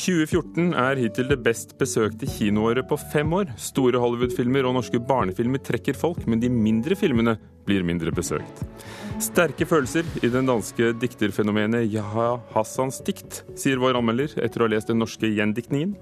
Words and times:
2014 0.00 0.72
er 0.80 0.96
hittil 1.02 1.28
det 1.28 1.36
best 1.44 1.74
besøkte 1.80 2.28
kinoåret 2.30 2.86
på 2.88 2.96
fem 3.12 3.34
år. 3.36 3.50
Store 3.60 4.00
Hollywood-filmer 4.00 4.64
og 4.64 4.78
norske 4.78 5.00
barnefilmer 5.04 5.60
trekker 5.60 5.98
folk, 5.98 6.22
men 6.30 6.40
de 6.40 6.48
mindre 6.52 6.96
filmene 6.96 7.36
blir 7.68 7.84
mindre 7.84 8.12
besøkt. 8.16 8.64
Sterke 9.20 9.68
følelser 9.68 10.08
i 10.24 10.32
den 10.32 10.48
danske 10.48 10.94
dikterfenomenet 11.02 11.90
Jaha 11.92 12.38
Hassans 12.54 13.02
dikt, 13.04 13.42
sier 13.60 13.82
vår 13.82 14.00
anmelder 14.00 14.38
etter 14.40 14.64
å 14.64 14.70
ha 14.70 14.72
lest 14.72 14.88
den 14.88 15.02
norske 15.02 15.28
gjendiktningen. 15.28 15.92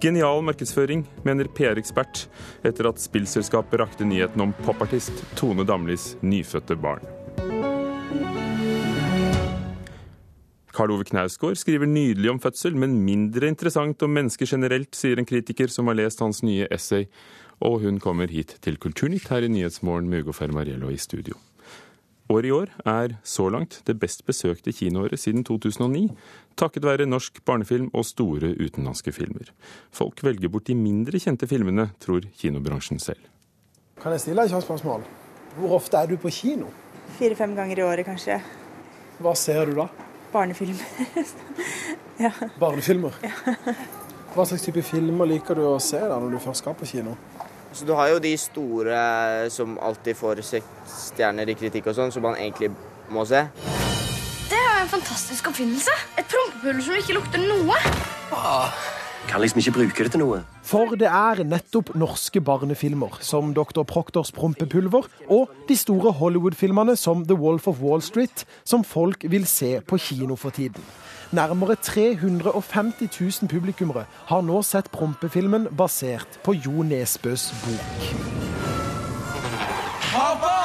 Genial 0.00 0.42
markedsføring, 0.42 1.04
mener 1.28 1.50
PR-ekspert, 1.54 2.24
etter 2.66 2.88
at 2.90 3.02
spillselskapet 3.02 3.84
rakte 3.84 4.08
nyheten 4.08 4.42
om 4.48 4.56
popartist 4.64 5.22
Tone 5.38 5.68
Damlis 5.68 6.14
nyfødte 6.24 6.78
barn. 6.80 7.04
Karl 10.80 10.94
Ove 10.94 11.04
Knausgård 11.04 11.58
skriver 11.60 11.84
nydelig 11.84 12.30
om 12.32 12.38
fødsel, 12.40 12.72
men 12.72 12.94
mindre 13.04 13.50
interessant 13.50 14.00
om 14.00 14.14
mennesker 14.16 14.48
generelt, 14.48 14.94
sier 14.96 15.20
en 15.20 15.26
kritiker 15.28 15.68
som 15.68 15.90
har 15.90 15.98
lest 15.98 16.22
hans 16.24 16.40
nye 16.40 16.64
essay. 16.72 17.04
Og 17.60 17.82
hun 17.82 17.98
kommer 18.00 18.32
hit 18.32 18.54
til 18.64 18.78
Kulturnytt 18.80 19.28
her 19.28 19.44
i 19.44 19.50
Nyhetsmorgen 19.52 20.08
med 20.08 20.24
Ugo 20.24 20.32
Fermariello 20.32 20.88
i 20.88 20.96
studio. 20.96 21.36
Året 22.32 22.48
i 22.48 22.54
år 22.56 22.72
er 22.88 23.18
så 23.28 23.50
langt 23.52 23.82
det 23.84 23.98
best 24.00 24.24
besøkte 24.24 24.72
kinoåret 24.72 25.20
siden 25.20 25.44
2009, 25.44 26.06
takket 26.56 26.88
være 26.88 27.10
norsk 27.10 27.44
barnefilm 27.44 27.92
og 27.92 28.08
store 28.08 28.54
utenlandske 28.56 29.12
filmer. 29.12 29.52
Folk 29.92 30.24
velger 30.24 30.48
bort 30.48 30.70
de 30.72 30.80
mindre 30.80 31.20
kjente 31.20 31.50
filmene, 31.50 31.90
tror 32.00 32.24
kinobransjen 32.40 33.02
selv. 33.04 33.20
Kan 34.00 34.16
jeg 34.16 34.24
stille 34.24 34.48
deg 34.48 34.56
et 34.56 34.64
spørsmål? 34.64 35.04
Hvor 35.58 35.76
ofte 35.82 36.00
er 36.00 36.08
du 36.08 36.16
på 36.16 36.32
kino? 36.32 36.72
Fire-fem 37.18 37.52
ganger 37.58 37.82
i 37.82 37.90
året, 37.92 38.08
kanskje. 38.08 38.40
Hva 39.20 39.36
ser 39.36 39.68
du 39.68 39.82
da? 39.82 39.92
Barnefilm. 40.32 40.78
ja. 42.24 42.30
Barnefilmer? 42.58 43.16
Ja. 43.22 43.54
Hva 44.34 44.44
slags 44.46 44.62
type 44.62 44.82
filmer 44.86 45.26
liker 45.26 45.58
du 45.58 45.64
å 45.66 45.78
se 45.82 45.98
da 45.98 46.18
når 46.22 46.36
du 46.36 46.42
først 46.42 46.62
skal 46.62 46.76
på 46.78 46.86
kino? 46.86 47.16
Så 47.72 47.86
Du 47.86 47.92
har 47.94 48.08
jo 48.10 48.18
de 48.22 48.30
store 48.38 49.50
som 49.50 49.76
alltid 49.78 50.16
får 50.18 50.42
stjerner 50.42 51.50
i 51.50 51.54
kritikk 51.58 51.90
og 51.90 51.94
sånn, 51.98 52.10
som 52.14 52.22
man 52.26 52.38
egentlig 52.38 52.70
må 53.10 53.24
se. 53.26 53.44
Det 54.50 54.58
er 54.58 54.80
en 54.82 54.90
fantastisk 54.90 55.50
oppfinnelse. 55.50 55.94
Et 56.18 56.26
prompepuller 56.26 56.82
som 56.82 56.98
ikke 56.98 57.18
lukter 57.18 57.42
noe. 57.46 57.78
Ah, 58.34 58.74
kan 59.28 59.40
liksom 59.40 59.60
ikke 59.60 59.74
bruke 59.76 60.04
det 60.06 60.12
til 60.14 60.22
noe. 60.22 60.40
For 60.66 60.96
det 60.98 61.08
er 61.08 61.42
nettopp 61.46 61.92
norske 61.98 62.40
barnefilmer 62.44 63.18
som 63.24 63.52
Dr. 63.54 63.82
Proctors 63.88 64.32
prompepulver 64.32 65.08
og 65.28 65.50
de 65.68 65.76
store 65.78 66.12
Hollywood-filmene 66.20 66.96
som 66.96 67.24
The 67.26 67.38
Wolf 67.38 67.68
of 67.70 67.82
Wall 67.82 68.02
Street 68.02 68.44
som 68.64 68.84
folk 68.84 69.26
vil 69.30 69.46
se 69.46 69.78
på 69.86 69.98
kino 69.98 70.36
for 70.36 70.50
tiden. 70.50 70.84
Nærmere 71.32 71.76
350 71.76 73.10
000 73.42 73.50
publikummere 73.50 74.06
har 74.30 74.42
nå 74.42 74.62
sett 74.66 74.90
prompefilmen 74.90 75.68
basert 75.78 76.40
på 76.44 76.56
Jo 76.58 76.82
Nesbøs 76.86 77.50
bok. 77.64 78.08
Pappa! 80.10 80.59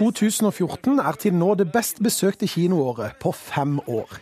2014 0.00 0.96
er 0.96 1.16
til 1.20 1.34
nå 1.36 1.50
det 1.60 1.66
best 1.74 1.98
besøkte 2.00 2.46
kinoåret 2.48 3.18
på 3.20 3.34
fem 3.36 3.74
år. 3.84 4.14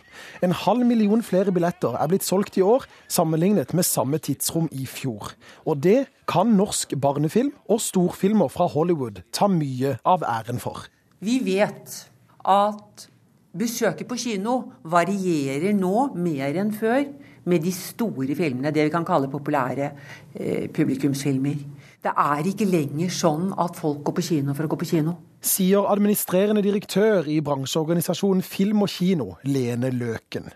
En 0.43 0.51
halv 0.51 0.83
million 0.83 1.21
flere 1.23 1.53
billetter 1.55 1.95
er 1.95 2.09
blitt 2.11 2.25
solgt 2.27 2.57
i 2.59 2.63
år, 2.65 2.83
sammenlignet 3.07 3.71
med 3.77 3.87
samme 3.87 4.19
tidsrom 4.19 4.67
i 4.75 4.83
fjor. 4.89 5.31
Og 5.63 5.79
det 5.79 6.09
kan 6.27 6.51
norsk 6.51 6.97
barnefilm 6.99 7.53
og 7.71 7.79
storfilmer 7.79 8.51
fra 8.51 8.67
Hollywood 8.67 9.21
ta 9.31 9.47
mye 9.47 9.95
av 10.03 10.27
æren 10.27 10.59
for. 10.59 10.83
Vi 11.23 11.39
vet 11.47 11.95
at 12.43 13.07
besøket 13.55 14.07
på 14.09 14.19
kino 14.19 14.59
varierer 14.83 15.71
nå 15.79 16.09
mer 16.19 16.59
enn 16.59 16.75
før 16.75 17.05
med 17.49 17.63
de 17.63 17.71
store 17.71 18.35
filmene, 18.35 18.75
det 18.75 18.89
vi 18.89 18.91
kan 18.93 19.07
kalle 19.07 19.31
populære 19.31 19.93
eh, 20.35 20.67
publikumsfilmer. 20.75 21.55
Det 21.99 22.13
er 22.15 22.47
ikke 22.47 22.63
lenger 22.63 23.09
sånn 23.11 23.49
at 23.59 23.75
folk 23.75 24.05
går 24.07 24.13
på 24.15 24.23
kino 24.29 24.53
for 24.55 24.63
å 24.63 24.71
gå 24.71 24.77
på 24.79 24.87
kino. 24.87 25.17
Sier 25.43 25.83
administrerende 25.87 26.61
direktør 26.63 27.27
i 27.27 27.37
bransjeorganisasjonen 27.43 28.43
Film 28.43 28.85
og 28.85 28.91
Kino, 28.91 29.27
Lene 29.43 29.91
Løken. 29.91 30.47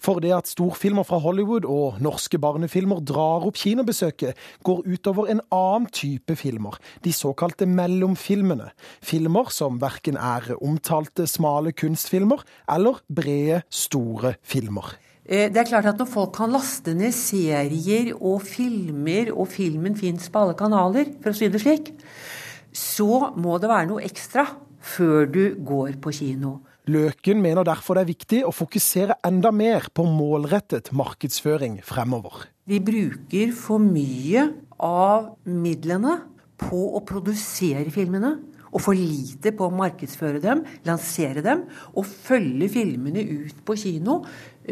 For 0.00 0.20
det 0.20 0.34
at 0.36 0.52
storfilmer 0.52 1.08
fra 1.08 1.22
Hollywood 1.24 1.64
og 1.68 2.00
norske 2.04 2.40
barnefilmer 2.40 3.00
drar 3.04 3.48
opp 3.48 3.56
kinobesøket, 3.60 4.36
går 4.64 4.84
utover 4.92 5.32
en 5.32 5.40
annen 5.48 5.88
type 5.88 6.36
filmer, 6.40 6.76
de 7.04 7.16
såkalte 7.16 7.68
mellomfilmene. 7.68 8.68
Filmer 9.00 9.48
som 9.56 9.80
verken 9.80 10.20
er 10.20 10.52
omtalte 10.60 11.28
smale 11.28 11.72
kunstfilmer 11.72 12.44
eller 12.68 13.00
brede, 13.08 13.62
store 13.72 14.36
filmer. 14.44 14.98
Eh, 15.30 15.46
det 15.46 15.60
er 15.62 15.68
klart 15.68 15.86
at 15.86 15.98
Når 15.98 16.08
folk 16.10 16.32
kan 16.34 16.50
laste 16.50 16.94
ned 16.94 17.14
serier 17.14 18.10
og 18.18 18.42
filmer, 18.42 19.30
og 19.30 19.46
filmen 19.48 19.94
fins 19.96 20.26
på 20.28 20.42
alle 20.42 20.56
kanaler, 20.58 21.12
for 21.22 21.30
å 21.30 21.38
si 21.38 21.46
det 21.46 21.60
slik, 21.62 21.92
så 22.74 23.30
må 23.38 23.58
det 23.62 23.70
være 23.70 23.90
noe 23.92 24.02
ekstra 24.02 24.48
før 24.80 25.30
du 25.30 25.44
går 25.54 26.00
på 26.02 26.12
kino. 26.18 26.58
Løken 26.90 27.38
mener 27.42 27.62
derfor 27.62 27.94
det 27.94 28.02
er 28.02 28.10
viktig 28.10 28.40
å 28.48 28.54
fokusere 28.54 29.20
enda 29.28 29.52
mer 29.54 29.86
på 29.94 30.02
målrettet 30.08 30.90
markedsføring 30.96 31.78
fremover. 31.86 32.48
Vi 32.66 32.80
bruker 32.82 33.52
for 33.54 33.78
mye 33.78 34.48
av 34.82 35.36
midlene 35.44 36.16
på 36.58 36.80
å 36.96 37.04
produsere 37.06 37.92
filmene 37.94 38.38
og 38.70 38.82
for 38.82 38.94
lite 38.96 39.52
på 39.56 39.66
å 39.66 39.74
markedsføre 39.74 40.40
dem, 40.42 40.62
lansere 40.86 41.42
dem 41.44 41.64
og 41.90 42.06
følge 42.06 42.70
filmene 42.70 43.24
ut 43.26 43.62
på 43.66 43.76
kino 43.78 44.20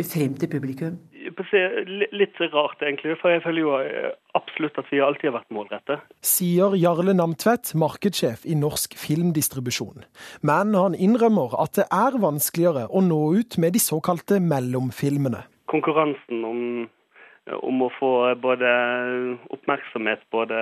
frem 0.06 0.34
til 0.38 0.50
publikum. 0.52 0.98
Litt 1.18 2.40
rart, 2.52 2.82
egentlig. 2.82 3.16
For 3.20 3.32
jeg 3.32 3.42
føler 3.44 3.62
jo 3.62 3.74
eh, 3.78 4.10
absolutt 4.38 4.78
at 4.80 4.90
vi 4.90 5.00
alltid 5.04 5.30
har 5.30 5.38
vært 5.38 5.54
målrette. 5.54 5.98
Sier 6.24 6.76
Jarle 6.78 7.14
Namtvedt, 7.16 7.74
markedssjef 7.78 8.46
i 8.48 8.56
Norsk 8.58 8.96
Filmdistribusjon. 8.98 10.06
Men 10.42 10.76
han 10.78 10.96
innrømmer 10.98 11.56
at 11.62 11.78
det 11.78 11.88
er 11.94 12.20
vanskeligere 12.22 12.88
å 12.88 13.02
nå 13.04 13.20
ut 13.38 13.58
med 13.60 13.76
de 13.76 13.82
såkalte 13.82 14.40
mellomfilmene. 14.42 15.44
Konkurransen 15.68 16.42
om, 16.48 16.62
om 17.60 17.84
å 17.84 17.90
få 17.98 18.12
både 18.40 18.72
oppmerksomhet 19.52 20.24
både 20.32 20.58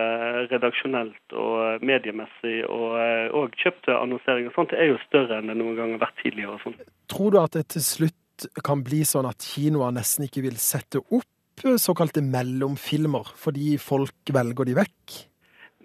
redaksjonelt 0.50 1.38
og 1.38 1.86
mediemessig, 1.86 2.58
og, 2.66 2.98
og 3.38 3.58
kjøpte 3.62 3.96
annonseringer 3.96 4.50
og 4.50 4.58
sånt, 4.58 4.74
er 4.76 4.92
jo 4.92 5.02
større 5.06 5.40
enn 5.40 5.52
det 5.52 5.58
noen 5.60 5.78
gang 5.78 5.96
har 5.96 6.08
vært 6.08 6.22
tidligere. 6.24 6.58
Sånn. 6.64 6.78
Tror 7.12 7.34
du 7.34 7.42
at 7.42 7.54
det 7.54 7.68
til 7.76 7.86
slutt 7.86 8.20
kan 8.64 8.82
bli 8.86 9.02
sånn 9.08 9.28
at 9.28 9.44
kinoer 9.54 9.94
nesten 9.96 10.26
ikke 10.26 10.44
vil 10.44 10.58
sette 10.60 11.00
opp 11.06 11.32
såkalte 11.80 12.20
mellomfilmer, 12.20 13.32
fordi 13.40 13.76
folk 13.80 14.32
velger 14.34 14.68
de 14.68 14.76
vekk? 14.76 15.16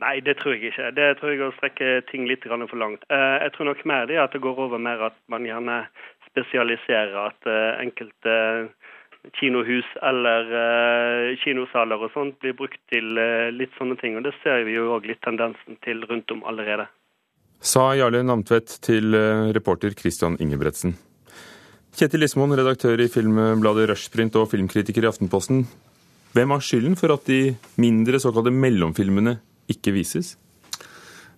Nei, 0.01 0.17
det 0.25 0.39
tror 0.39 0.55
jeg 0.55 0.71
ikke. 0.71 0.89
Det 0.97 1.07
tror 1.19 1.31
jeg 1.31 1.43
å 1.45 1.53
strekke 1.59 1.89
ting 2.09 2.25
litt 2.29 2.43
for 2.43 2.77
langt. 2.81 3.03
Eh, 3.13 3.35
jeg 3.45 3.53
tror 3.53 3.69
nok 3.69 3.83
mer 3.85 4.07
det 4.09 4.17
at 4.17 4.33
det 4.33 4.41
går 4.41 4.57
over 4.65 4.81
mer 4.81 5.03
at 5.11 5.17
man 5.29 5.45
gjerne 5.45 5.83
spesialiserer. 6.31 7.13
At 7.29 7.45
eh, 7.45 7.83
enkelte 7.85 8.35
kinohus 9.37 9.85
eller 10.01 10.47
uh, 10.49 11.35
kinosaler 11.43 12.01
og 12.01 12.09
sånt 12.15 12.39
blir 12.41 12.55
brukt 12.57 12.79
til 12.89 13.13
uh, 13.19 13.53
litt 13.53 13.69
sånne 13.77 13.99
ting. 14.01 14.17
Og 14.17 14.25
det 14.25 14.33
ser 14.41 14.65
vi 14.65 14.73
jo 14.79 14.89
òg 14.95 15.05
litt 15.05 15.21
tendensen 15.21 15.77
til 15.85 16.01
rundt 16.09 16.33
om 16.33 16.41
allerede. 16.49 16.87
Sa 17.61 17.91
Jarle 17.93 18.23
Namtvedt 18.25 18.79
til 18.81 19.13
uh, 19.13 19.51
reporter 19.53 19.93
Christian 19.93 20.39
Ingebretsen. 20.41 20.97
Kjetil 21.91 22.23
Lismoen, 22.23 22.55
redaktør 22.55 23.01
i 23.03 23.09
filmbladet 23.11 23.89
Rushprint 23.91 24.37
og 24.39 24.47
filmkritiker 24.53 25.03
i 25.03 25.09
Aftenposten. 25.09 25.65
Hvem 26.31 26.53
har 26.55 26.63
skylden 26.63 26.95
for 26.95 27.11
at 27.11 27.25
de 27.27 27.55
mindre 27.81 28.21
såkalte 28.23 28.53
mellomfilmene 28.55 29.35
ikke 29.71 29.91
vises? 29.97 30.37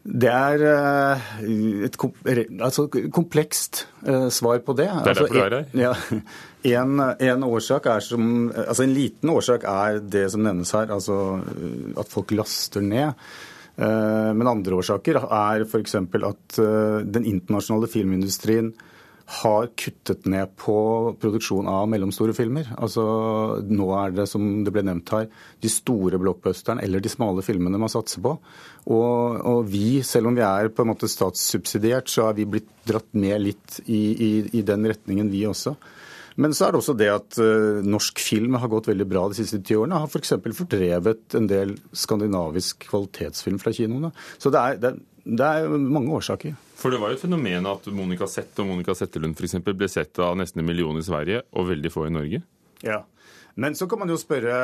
Det 0.03 0.27
er 0.27 0.61
eh, 0.67 1.27
et 1.87 1.95
altså, 2.59 2.89
komplekst 3.15 3.85
uh, 4.03 4.27
svar 4.27 4.59
på 4.65 4.75
det. 4.75 4.89
Det 4.91 5.13
er 5.13 5.15
derfor 5.15 5.31
du 5.31 5.39
er 5.39 5.55
her? 5.55 5.69
Ja, 5.79 5.93
en, 6.81 6.99
en, 6.99 7.45
årsak 7.47 7.87
er 7.87 8.03
som, 8.03 8.51
altså 8.51 8.83
en 8.83 8.93
liten 8.93 9.31
årsak 9.31 9.63
er 9.63 10.01
det 10.03 10.27
som 10.33 10.43
nevnes 10.43 10.75
her, 10.75 10.91
altså 10.91 11.19
eh, 11.39 11.93
at 12.03 12.11
folk 12.11 12.35
laster 12.35 12.83
ned. 12.83 13.17
Men 13.73 14.45
andre 14.45 14.75
årsaker 14.77 15.17
er 15.17 15.63
f.eks. 15.65 15.95
at 15.97 16.57
den 17.09 17.23
internasjonale 17.25 17.87
filmindustrien 17.89 18.67
har 19.33 19.69
kuttet 19.79 20.27
ned 20.29 20.53
på 20.59 20.75
produksjon 21.21 21.67
av 21.69 21.87
mellomstore 21.91 22.35
filmer. 22.37 22.69
Altså, 22.77 23.03
nå 23.65 23.87
er 23.97 24.13
det, 24.15 24.27
som 24.29 24.45
det 24.65 24.73
ble 24.75 24.83
nevnt 24.85 25.13
her, 25.15 25.27
de 25.63 25.71
store 25.71 26.19
blockbusterne 26.21 26.83
eller 26.85 27.03
de 27.03 27.11
smale 27.11 27.45
filmene 27.45 27.81
man 27.81 27.91
satser 27.91 28.23
på. 28.23 28.35
Og, 28.83 29.41
og, 29.41 29.63
vi, 29.71 30.01
selv 30.05 30.29
om 30.29 30.37
vi 30.37 30.45
er 30.45 30.71
på 30.73 30.85
en 30.85 30.91
måte 30.93 31.09
statssubsidiert, 31.11 32.11
så 32.11 32.29
har 32.29 32.37
vi 32.37 32.49
blitt 32.49 32.69
dratt 32.87 33.09
med 33.17 33.41
litt 33.41 33.79
i, 33.85 34.03
i, 34.13 34.31
i 34.59 34.65
den 34.67 34.89
retningen, 34.91 35.31
vi 35.33 35.45
også. 35.49 35.77
Men 36.41 36.53
så 36.57 36.65
er 36.65 36.73
det 36.73 36.79
også 36.81 36.95
det 36.97 37.09
at 37.13 37.37
uh, 37.41 37.81
norsk 37.85 38.21
film 38.21 38.57
har 38.57 38.71
gått 38.71 38.89
veldig 38.89 39.05
bra 39.09 39.27
de 39.29 39.37
siste 39.37 39.59
ti 39.61 39.77
årene. 39.77 39.99
Har 40.01 40.09
f.eks. 40.09 40.33
For 40.41 40.59
fordrevet 40.63 41.37
en 41.37 41.49
del 41.49 41.75
skandinavisk 41.93 42.87
kvalitetsfilm 42.89 43.59
fra 43.61 43.73
kinoene. 43.75 44.13
Så 44.41 44.53
det 44.53 44.61
er, 44.61 44.79
det 44.81 44.89
er 44.89 45.01
det 45.23 45.47
er 45.47 45.71
mange 45.71 46.11
årsaker. 46.17 46.55
For 46.79 46.91
det 46.91 46.99
var 46.99 47.11
jo 47.11 47.17
et 47.17 47.23
fenomen 47.23 47.67
at 47.69 47.87
Monica 47.95 48.27
Zett 48.27 48.59
og 48.59 48.67
Monica 48.67 48.95
Zetterlund 48.97 49.37
f.eks. 49.39 49.55
ble 49.63 49.87
sett 49.91 50.19
av 50.19 50.35
nesten 50.39 50.63
en 50.63 50.67
million 50.67 50.99
i 50.99 51.05
Sverige 51.05 51.45
og 51.55 51.69
veldig 51.69 51.91
få 51.93 52.07
i 52.09 52.13
Norge. 52.13 52.41
Ja. 52.83 52.99
Men 53.55 53.77
så 53.77 53.85
kan 53.87 54.01
man 54.01 54.09
jo 54.09 54.17
spørre 54.17 54.55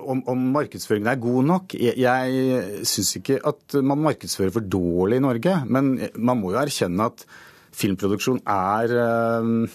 om, 0.00 0.22
om 0.30 0.46
markedsføringen 0.54 1.10
er 1.12 1.20
god 1.20 1.50
nok. 1.50 1.76
Jeg, 1.76 1.98
jeg 2.00 2.86
syns 2.88 3.12
ikke 3.20 3.36
at 3.46 3.76
man 3.84 4.00
markedsfører 4.06 4.54
for 4.54 4.64
dårlig 4.64 5.20
i 5.20 5.24
Norge, 5.26 5.58
men 5.68 5.92
man 6.16 6.40
må 6.40 6.54
jo 6.54 6.62
erkjenne 6.62 7.10
at 7.12 7.26
filmproduksjon 7.78 8.40
er 8.48 8.94
øh, 9.04 9.68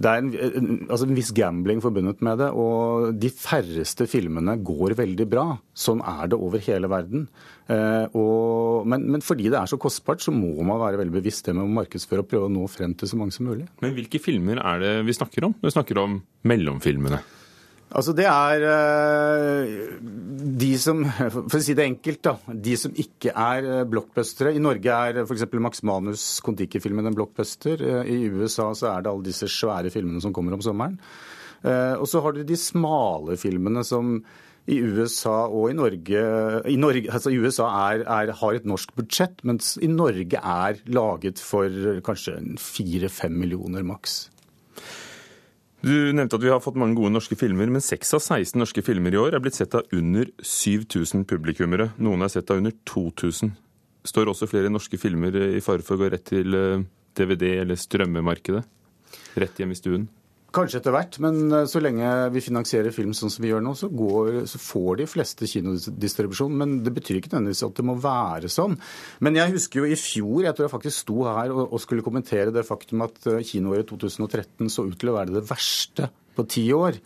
det 0.00 0.08
er 0.08 0.22
en, 0.22 0.68
altså 0.88 1.04
en, 1.04 1.16
viss 1.16 1.30
gambling 1.36 1.82
forbundet 1.84 2.22
med 2.24 2.40
det, 2.40 2.48
og 2.56 3.10
de 3.20 3.28
færreste 3.34 4.06
filmene 4.08 4.54
går 4.64 4.94
veldig 4.96 5.26
bra. 5.28 5.44
Sånn 5.76 6.00
er 6.00 6.30
det 6.32 6.38
over 6.40 6.62
hele 6.64 6.88
verden. 6.88 7.26
Eh, 7.68 8.06
og, 8.16 8.86
men, 8.88 9.04
men, 9.12 9.24
fordi 9.24 9.50
det 9.52 9.58
er 9.60 9.68
så 9.68 9.76
kostbart, 9.80 10.24
så 10.24 10.32
må 10.32 10.54
man 10.64 10.80
være 10.80 11.02
veldig 11.02 11.18
bevisst 11.18 11.50
det 11.50 11.56
med 11.58 11.66
å 11.66 11.74
markedsføre 11.82 12.24
og 12.24 12.30
prøve 12.30 12.48
å 12.48 12.54
nå 12.54 12.64
frem 12.72 12.96
til 12.96 13.12
så 13.12 13.20
mange 13.20 13.36
som 13.36 13.50
mulig. 13.50 13.68
Men 13.84 13.92
hvilke 13.98 14.22
filmer 14.22 14.62
er 14.62 14.80
det 14.80 14.94
vi 15.08 15.18
snakker 15.18 15.50
om? 15.50 15.58
Vi 15.60 15.74
snakker 15.76 16.00
om 16.00 16.16
mellomfilmene. 16.48 17.20
Altså 17.90 18.12
Det 18.14 18.26
er 18.30 18.64
uh, 18.70 19.96
de 20.60 20.70
som 20.78 21.02
For 21.42 21.58
å 21.58 21.62
si 21.64 21.74
det 21.76 21.86
enkelt, 21.88 22.20
da. 22.26 22.54
De 22.54 22.76
som 22.78 22.94
ikke 22.94 23.34
er 23.34 23.66
uh, 23.66 23.88
blockbustere. 23.90 24.54
I 24.54 24.62
Norge 24.62 25.00
er 25.08 25.22
f.eks. 25.24 25.48
Max 25.58 25.82
Manus 25.86 26.26
Kon-Tiki-filmen 26.46 27.10
en 27.10 27.18
blockbuster. 27.18 27.82
Uh, 27.82 28.04
I 28.06 28.30
USA 28.30 28.70
så 28.78 28.92
er 28.92 29.02
det 29.02 29.12
alle 29.12 29.26
disse 29.26 29.50
svære 29.50 29.90
filmene 29.94 30.22
som 30.22 30.34
kommer 30.36 30.56
om 30.56 30.64
sommeren. 30.64 30.98
Og 31.60 32.06
så 32.08 32.22
har 32.24 32.32
du 32.32 32.38
de 32.48 32.56
smale 32.56 33.34
filmene 33.36 33.82
som 33.84 34.14
i 34.72 34.78
USA 34.80 35.42
og 35.44 35.66
i 35.68 35.74
Norge 35.76 36.22
I, 36.70 36.76
Norge, 36.80 37.10
altså 37.12 37.32
USA 37.36 37.66
er, 37.90 38.04
er, 38.06 38.32
har 38.38 38.56
et 38.56 38.68
norsk 38.68 38.94
budsjett, 38.96 39.42
mens 39.44 39.74
i 39.76 39.90
Norge 39.92 40.40
er 40.40 40.80
laget 40.88 41.42
for 41.44 42.00
kanskje 42.06 42.38
fire-fem 42.64 43.36
millioner 43.42 43.84
maks. 43.84 44.22
Du 45.80 46.12
nevnte 46.12 46.36
at 46.36 46.44
vi 46.44 46.50
har 46.52 46.60
fått 46.60 46.76
mange 46.76 46.98
gode 46.98 47.12
norske 47.14 47.36
filmer, 47.40 47.70
men 47.72 47.80
6 47.80 48.14
av 48.18 48.20
16 48.20 48.60
norske 48.60 48.82
filmer 48.84 49.14
i 49.16 49.20
år 49.20 49.36
er 49.36 49.40
blitt 49.40 49.56
sett 49.56 49.74
av 49.78 49.88
under 49.96 50.28
7000 50.44 51.24
publikummere. 51.28 51.88
Noen 52.04 52.26
er 52.26 52.32
sett 52.32 52.52
av 52.52 52.60
under 52.60 52.74
2000. 52.84 53.54
Står 54.04 54.28
også 54.28 54.48
flere 54.50 54.72
norske 54.72 55.00
filmer 55.00 55.32
i 55.56 55.62
fare 55.64 55.84
for 55.84 55.96
å 55.96 56.02
gå 56.02 56.10
rett 56.12 56.26
til 56.28 56.52
DVD 57.16 57.46
eh, 57.48 57.62
eller 57.64 57.80
strømmemarkedet? 57.80 58.62
Rett 59.40 59.60
hjem 59.60 59.72
i 59.72 59.78
stuen? 59.78 60.08
Kanskje 60.50 60.80
etter 60.80 60.94
hvert, 60.94 61.16
men 61.22 61.52
eh, 61.54 61.66
så 61.70 61.82
lenge 61.82 62.08
vi 62.34 62.42
finansierer 62.42 62.94
film 62.94 63.12
sånn 63.14 63.30
som 63.30 63.44
vi 63.44 63.52
gjør 63.52 63.62
nå, 63.62 63.74
så, 63.78 63.86
går, 63.94 64.42
så 64.50 64.58
får 64.58 65.00
de 65.00 65.06
fleste 65.10 65.46
kinodistribusjon. 65.50 66.56
Men 66.58 66.80
det 66.82 66.94
betyr 66.96 67.20
ikke 67.20 67.30
nødvendigvis 67.32 67.62
at 67.68 67.76
det 67.78 67.86
må 67.86 67.96
være 68.02 68.50
sånn. 68.50 68.74
Men 69.22 69.38
jeg 69.38 69.54
husker 69.54 69.82
jo 69.82 69.90
i 69.90 69.98
fjor, 70.00 70.42
jeg 70.46 70.56
tror 70.56 70.66
jeg 70.66 70.74
faktisk 70.74 71.04
sto 71.04 71.20
her 71.28 71.54
og, 71.54 71.62
og 71.68 71.82
skulle 71.82 72.06
kommentere 72.06 72.54
det 72.54 72.66
faktum 72.66 73.06
at 73.06 73.30
eh, 73.30 73.44
kinoåret 73.46 73.90
2013 73.92 74.72
så 74.74 74.88
ut 74.88 74.98
til 74.98 75.12
å 75.12 75.18
være 75.20 75.38
det 75.38 75.46
verste 75.50 76.10
på 76.34 76.46
ti 76.50 76.66
år. 76.74 76.98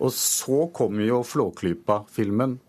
Og 0.00 0.12
så 0.12 0.66
kom 0.76 1.00
jo 1.04 1.24
Flåklypa-filmen 1.24 2.60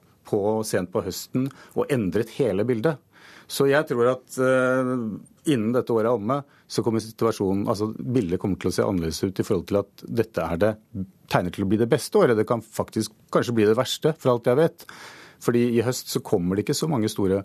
sent 0.67 0.91
på 0.91 1.01
høsten 1.05 1.45
og 1.77 1.91
endret 1.93 2.33
hele 2.35 2.65
bildet. 2.67 2.99
Så 3.47 3.69
jeg 3.69 3.87
tror 3.87 4.09
at 4.11 4.37
uh, 4.43 4.93
innen 5.47 5.71
dette 5.75 5.93
året 5.95 6.09
er 6.09 6.17
omme, 6.17 6.41
så 6.67 6.83
kommer 6.83 7.03
situasjonen, 7.03 7.63
altså 7.71 7.89
bildet 7.95 8.41
kommer 8.41 8.59
til 8.59 8.71
å 8.71 8.75
se 8.75 8.83
annerledes 8.83 9.23
ut 9.23 9.39
i 9.39 9.45
forhold 9.47 9.69
til 9.69 9.79
at 9.79 10.03
dette 10.19 10.43
er 10.43 10.59
det, 10.63 10.73
tegner 11.31 11.55
til 11.55 11.63
å 11.63 11.69
bli 11.71 11.79
det 11.79 11.87
beste 11.91 12.19
året. 12.19 12.35
Det 12.35 12.47
kan 12.49 12.63
faktisk 12.63 13.15
kanskje 13.33 13.55
bli 13.55 13.69
det 13.69 13.77
verste, 13.79 14.11
for 14.19 14.33
alt 14.33 14.51
jeg 14.51 14.59
vet. 14.59 14.87
Fordi 15.43 15.63
i 15.77 15.85
høst 15.85 16.11
så 16.11 16.23
kommer 16.25 16.57
det 16.57 16.65
ikke 16.65 16.75
så 16.81 16.89
mange 16.91 17.11
store 17.11 17.43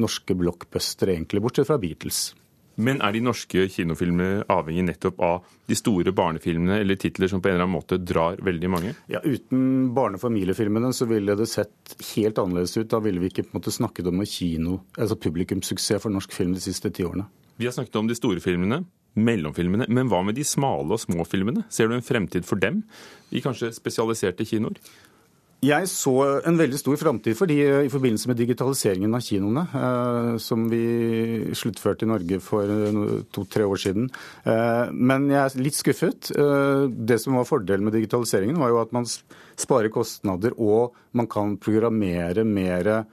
norske 0.00 0.36
blockbustere, 0.38 1.12
egentlig, 1.12 1.42
bortsett 1.44 1.68
fra 1.68 1.76
Beatles. 1.80 2.30
Men 2.76 3.02
er 3.04 3.12
de 3.12 3.20
norske 3.24 3.66
kinofilmene 3.74 4.44
avhengig 4.52 4.84
nettopp 4.86 5.20
av 5.20 5.50
de 5.68 5.76
store 5.76 6.14
barnefilmene 6.16 6.78
eller 6.80 6.98
titler 7.00 7.28
som 7.28 7.42
på 7.42 7.50
en 7.50 7.56
eller 7.56 7.66
annen 7.66 7.76
måte 7.76 7.98
drar 8.00 8.40
veldig 8.42 8.70
mange? 8.72 8.94
Ja, 9.12 9.20
Uten 9.24 9.92
barne- 9.94 10.16
og 10.16 10.24
familiefilmene 10.24 10.92
så 10.96 11.06
ville 11.10 11.36
det 11.36 11.48
sett 11.50 11.96
helt 12.14 12.40
annerledes 12.40 12.76
ut. 12.78 12.88
Da 12.88 13.00
ville 13.04 13.20
vi 13.20 13.30
ikke 13.32 13.44
på 13.44 13.54
en 13.54 13.60
måte 13.60 13.74
snakket 13.74 14.08
om 14.08 14.18
noe 14.20 14.28
kino, 14.28 14.80
altså 14.96 15.18
publikumssuksess 15.20 16.02
for 16.02 16.14
norsk 16.14 16.32
film 16.32 16.56
de 16.56 16.64
siste 16.64 16.90
ti 16.90 17.04
årene. 17.04 17.28
Vi 17.60 17.68
har 17.68 17.76
snakket 17.76 18.00
om 18.00 18.08
de 18.08 18.16
store 18.16 18.40
filmene, 18.40 18.82
mellomfilmene. 19.14 19.86
Men 19.92 20.08
hva 20.08 20.22
med 20.24 20.38
de 20.38 20.44
smale 20.46 20.96
og 20.96 21.00
små 21.02 21.26
filmene? 21.28 21.66
Ser 21.68 21.88
du 21.88 21.96
en 21.96 22.04
fremtid 22.04 22.46
for 22.48 22.56
dem 22.60 22.82
i 23.30 23.42
kanskje 23.44 23.72
spesialiserte 23.76 24.46
kinoer? 24.48 24.78
Jeg 25.62 25.86
så 25.86 26.12
en 26.42 26.56
veldig 26.58 26.78
stor 26.80 26.96
framtid 26.98 27.36
for 27.38 27.46
de 27.46 27.54
i 27.86 27.90
forbindelse 27.90 28.26
med 28.26 28.40
digitaliseringen 28.40 29.12
av 29.14 29.22
kinoene, 29.22 29.62
eh, 29.78 30.30
som 30.42 30.64
vi 30.66 31.52
sluttførte 31.54 32.02
i 32.02 32.08
Norge 32.10 32.40
for 32.42 32.66
to-tre 33.30 33.62
år 33.70 33.78
siden. 33.78 34.08
Eh, 34.42 34.90
men 34.90 35.28
jeg 35.30 35.38
er 35.38 35.62
litt 35.62 35.78
skuffet. 35.78 36.32
Eh, 36.34 36.90
det 36.90 37.20
som 37.22 37.38
var 37.38 37.46
fordelen 37.46 37.86
med 37.86 37.94
digitaliseringen, 37.94 38.58
var 38.58 38.74
jo 38.74 38.80
at 38.82 38.90
man 38.90 39.06
sparer 39.06 39.94
kostnader, 39.94 40.58
og 40.58 40.98
man 41.14 41.30
kan 41.30 41.54
programmere 41.62 42.42
mer 42.42 43.06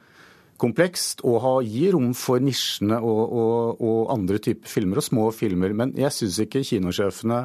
komplekst 0.58 1.22
og 1.30 1.62
gi 1.70 1.92
rom 1.94 2.16
for 2.18 2.42
nisjene 2.42 2.98
og, 2.98 3.24
og, 3.30 3.78
og, 3.78 4.00
andre 4.18 4.42
typer 4.42 4.74
filmer 4.74 4.98
og 4.98 5.06
små 5.06 5.30
filmer. 5.38 5.78
Men 5.78 5.94
jeg 5.94 6.18
syns 6.18 6.42
ikke 6.42 6.66
kinosjefene 6.66 7.44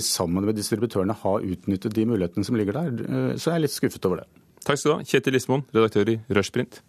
sammen 0.00 0.46
med 0.46 0.56
distributørene 0.56 1.16
har 1.20 1.44
utnyttet 1.44 1.92
de 1.92 2.06
mulighetene 2.08 2.46
som 2.46 2.56
ligger 2.56 2.78
der. 2.78 3.02
Eh, 3.04 3.34
så 3.36 3.50
jeg 3.50 3.58
er 3.58 3.64
litt 3.66 3.74
skuffet 3.74 4.08
over 4.08 4.22
det. 4.22 4.28
Takk 4.62 4.78
skal 4.78 4.92
du 4.92 4.96
ha, 4.96 5.04
Kjetil 5.10 5.36
Ismoen, 5.36 5.64
redaktør 5.74 6.14
i 6.14 6.20
Rushprint. 6.32 6.80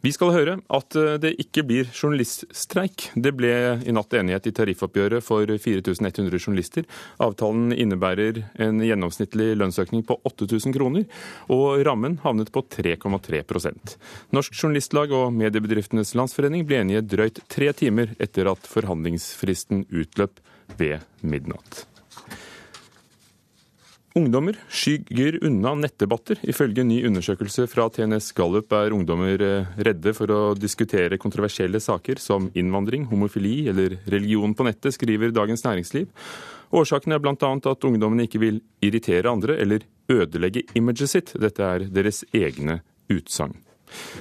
Vi 0.00 0.12
skal 0.16 0.32
høre 0.32 0.54
at 0.72 0.96
eh, 0.96 1.16
det 1.20 1.34
ikke 1.42 1.64
blir 1.68 1.88
journaliststreik. 1.92 3.10
Det 3.20 3.34
ble 3.36 3.52
i 3.84 3.92
natt 3.92 4.14
enighet 4.16 4.48
i 4.48 4.54
tariffoppgjøret 4.56 5.24
for 5.24 5.44
4100 5.44 6.40
journalister. 6.40 6.86
Avtalen 7.20 7.74
innebærer 7.76 8.40
en 8.64 8.80
gjennomsnittlig 8.84 9.52
lønnsøkning 9.60 10.06
på 10.08 10.16
8000 10.30 10.76
kroner, 10.76 11.04
og 11.52 11.84
rammen 11.86 12.16
havnet 12.24 12.52
på 12.54 12.64
3,3% 12.72 13.96
Norsk 14.34 14.56
Journalistlag 14.56 15.12
og 15.16 15.34
Mediebedriftenes 15.36 16.14
Landsforening 16.16 16.64
ble 16.68 16.80
enige 16.80 17.04
drøyt 17.04 17.42
tre 17.52 17.70
timer 17.76 18.14
etter 18.22 18.48
at 18.50 18.68
forhandlingsfristen 18.70 19.84
utløp 19.90 20.40
ved 20.80 21.04
midnatt. 21.20 21.89
Ungdommer 24.18 24.56
skygger 24.68 25.36
unna 25.46 25.76
nettdebatter. 25.78 26.40
Ifølge 26.42 26.82
en 26.82 26.88
ny 26.90 26.98
undersøkelse 27.06 27.68
fra 27.70 27.84
TNS 27.94 28.32
Gallup 28.34 28.74
er 28.74 28.90
ungdommer 28.96 29.44
eh, 29.46 29.70
redde 29.86 30.14
for 30.18 30.34
å 30.34 30.40
diskutere 30.58 31.18
kontroversielle 31.22 31.78
saker 31.78 32.18
som 32.18 32.48
innvandring, 32.58 33.06
homofili 33.12 33.68
eller 33.70 34.00
religion 34.10 34.56
på 34.58 34.66
nettet, 34.66 34.96
skriver 34.98 35.30
Dagens 35.36 35.62
Næringsliv. 35.62 36.10
Årsaken 36.74 37.14
er 37.14 37.22
bl.a. 37.22 37.54
at 37.54 37.86
ungdommene 37.86 38.26
ikke 38.26 38.42
vil 38.42 38.60
irritere 38.82 39.30
andre 39.30 39.60
eller 39.62 39.86
ødelegge 40.10 40.66
imaget 40.74 41.14
sitt. 41.14 41.34
Dette 41.38 41.62
er 41.62 41.86
deres 41.86 42.24
egne 42.34 42.80
utsagn. 43.10 43.60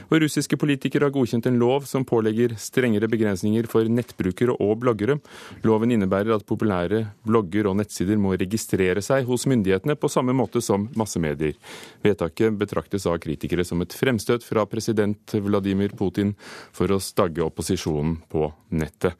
Og 0.10 0.22
Russiske 0.24 0.58
politikere 0.60 1.08
har 1.08 1.14
godkjent 1.16 1.50
en 1.50 1.60
lov 1.62 1.86
som 1.90 2.06
pålegger 2.08 2.56
strengere 2.60 3.10
begrensninger 3.12 3.68
for 3.70 3.88
nettbrukere 3.90 4.56
og 4.58 4.80
bloggere. 4.84 5.20
Loven 5.68 5.94
innebærer 5.96 6.36
at 6.36 6.48
populære 6.50 7.04
blogger 7.28 7.70
og 7.72 7.78
nettsider 7.80 8.20
må 8.22 8.36
registrere 8.40 9.04
seg 9.06 9.28
hos 9.30 9.48
myndighetene 9.50 9.98
på 10.00 10.12
samme 10.12 10.36
måte 10.38 10.64
som 10.66 10.88
massemedier. 11.00 11.58
Vedtaket 12.06 12.58
betraktes 12.60 13.08
av 13.10 13.20
kritikere 13.24 13.66
som 13.68 13.84
et 13.86 13.96
fremstøt 13.96 14.46
fra 14.46 14.66
president 14.70 15.38
Vladimir 15.46 15.96
Putin 15.98 16.36
for 16.76 16.92
å 16.92 17.02
stagge 17.04 17.46
opposisjonen 17.46 18.20
på 18.30 18.50
nettet. 18.70 19.16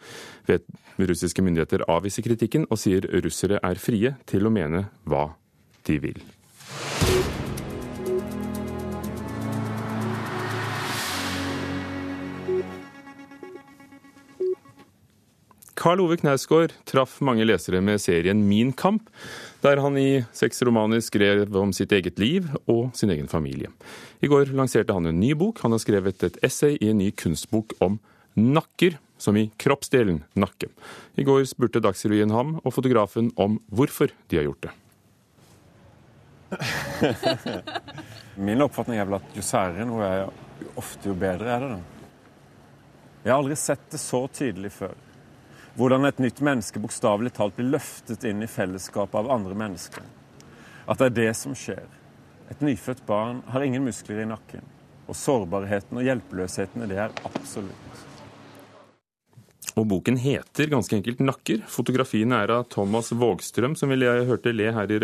Russiske 1.00 1.44
myndigheter 1.46 1.86
avviser 1.88 2.26
kritikken 2.26 2.68
og 2.70 2.82
sier 2.82 3.08
russere 3.24 3.62
er 3.64 3.80
frie 3.80 4.16
til 4.30 4.50
å 4.50 4.54
mene 4.54 4.90
hva 5.08 5.30
de 5.88 6.02
vil. 6.04 6.20
Karl 15.80 16.02
Ove 16.04 16.18
Knausgård 16.20 16.74
traff 16.84 17.22
mange 17.24 17.46
lesere 17.48 17.80
med 17.80 18.02
serien 18.04 18.42
Min 18.50 18.74
kamp, 18.76 19.06
der 19.64 19.80
han 19.80 19.96
i 19.98 20.26
seks 20.36 20.60
romaner 20.68 21.00
skrev 21.00 21.56
om 21.56 21.72
sitt 21.76 21.94
eget 21.96 22.20
liv 22.20 22.50
og 22.66 22.92
sin 23.00 23.14
egen 23.14 23.32
familie. 23.32 23.72
I 24.20 24.28
går 24.28 24.52
lanserte 24.60 24.92
han 24.96 25.08
en 25.08 25.22
ny 25.22 25.32
bok. 25.40 25.64
Han 25.64 25.72
har 25.72 25.80
skrevet 25.80 26.28
et 26.28 26.42
essay 26.44 26.76
i 26.84 26.92
en 26.92 27.00
ny 27.00 27.14
kunstbok 27.16 27.78
om 27.80 27.96
nakker, 28.36 29.00
som 29.20 29.40
i 29.40 29.50
kroppsdelen 29.60 30.24
nakke. 30.40 30.68
I 31.16 31.24
går 31.28 31.48
spurte 31.48 31.80
Dagsrevyen 31.84 32.36
ham 32.36 32.58
og 32.60 32.76
fotografen 32.76 33.32
om 33.40 33.60
hvorfor 33.72 34.12
de 34.28 34.40
har 34.40 34.48
gjort 34.50 34.68
det. 34.68 34.76
Min 38.50 38.64
oppfatning 38.68 39.00
er 39.00 39.08
vel 39.08 39.20
at 39.20 39.36
jo 39.36 39.44
særere 39.46 39.88
noe 39.88 40.04
er, 40.08 40.26
jo 40.64 40.72
ofte 40.80 41.12
jo 41.12 41.16
bedre 41.20 41.56
er 41.56 41.70
det. 41.70 41.84
Jeg 43.24 43.32
har 43.32 43.40
aldri 43.40 43.56
sett 43.60 43.92
det 43.92 44.00
så 44.02 44.28
tydelig 44.32 44.72
før. 44.76 44.96
Hvordan 45.80 46.04
et 46.10 46.18
nytt 46.20 46.42
menneske 46.44 46.80
bokstavelig 46.84 47.30
talt 47.38 47.56
blir 47.56 47.70
løftet 47.72 48.26
inn 48.28 48.44
i 48.44 48.50
fellesskapet 48.52 49.16
av 49.16 49.30
andre 49.32 49.56
mennesker. 49.56 50.04
At 50.92 51.00
det 51.00 51.08
er 51.08 51.16
det 51.16 51.32
som 51.40 51.56
skjer. 51.56 51.86
Et 52.52 52.66
nyfødt 52.68 53.06
barn 53.08 53.40
har 53.48 53.64
ingen 53.64 53.86
muskler 53.88 54.20
i 54.20 54.28
nakken. 54.28 54.66
Og 55.08 55.16
sårbarheten 55.16 56.02
og 56.02 56.04
hjelpeløsheten 56.04 56.84
i 56.84 56.92
det 56.92 57.00
er 57.06 57.16
absolutt. 57.24 58.04
Og 59.80 59.88
boken 59.88 60.20
heter 60.20 60.68
ganske 60.68 60.98
enkelt 60.98 61.24
'Nakker'. 61.24 61.64
Fotografiene 61.72 62.44
er 62.44 62.52
av 62.52 62.68
Thomas 62.68 63.14
Vågstrøm, 63.16 63.78
som 63.80 63.88
vi 63.88 64.04
hørte 64.04 64.52
le 64.52 64.74
her 64.76 64.92
i, 64.92 65.00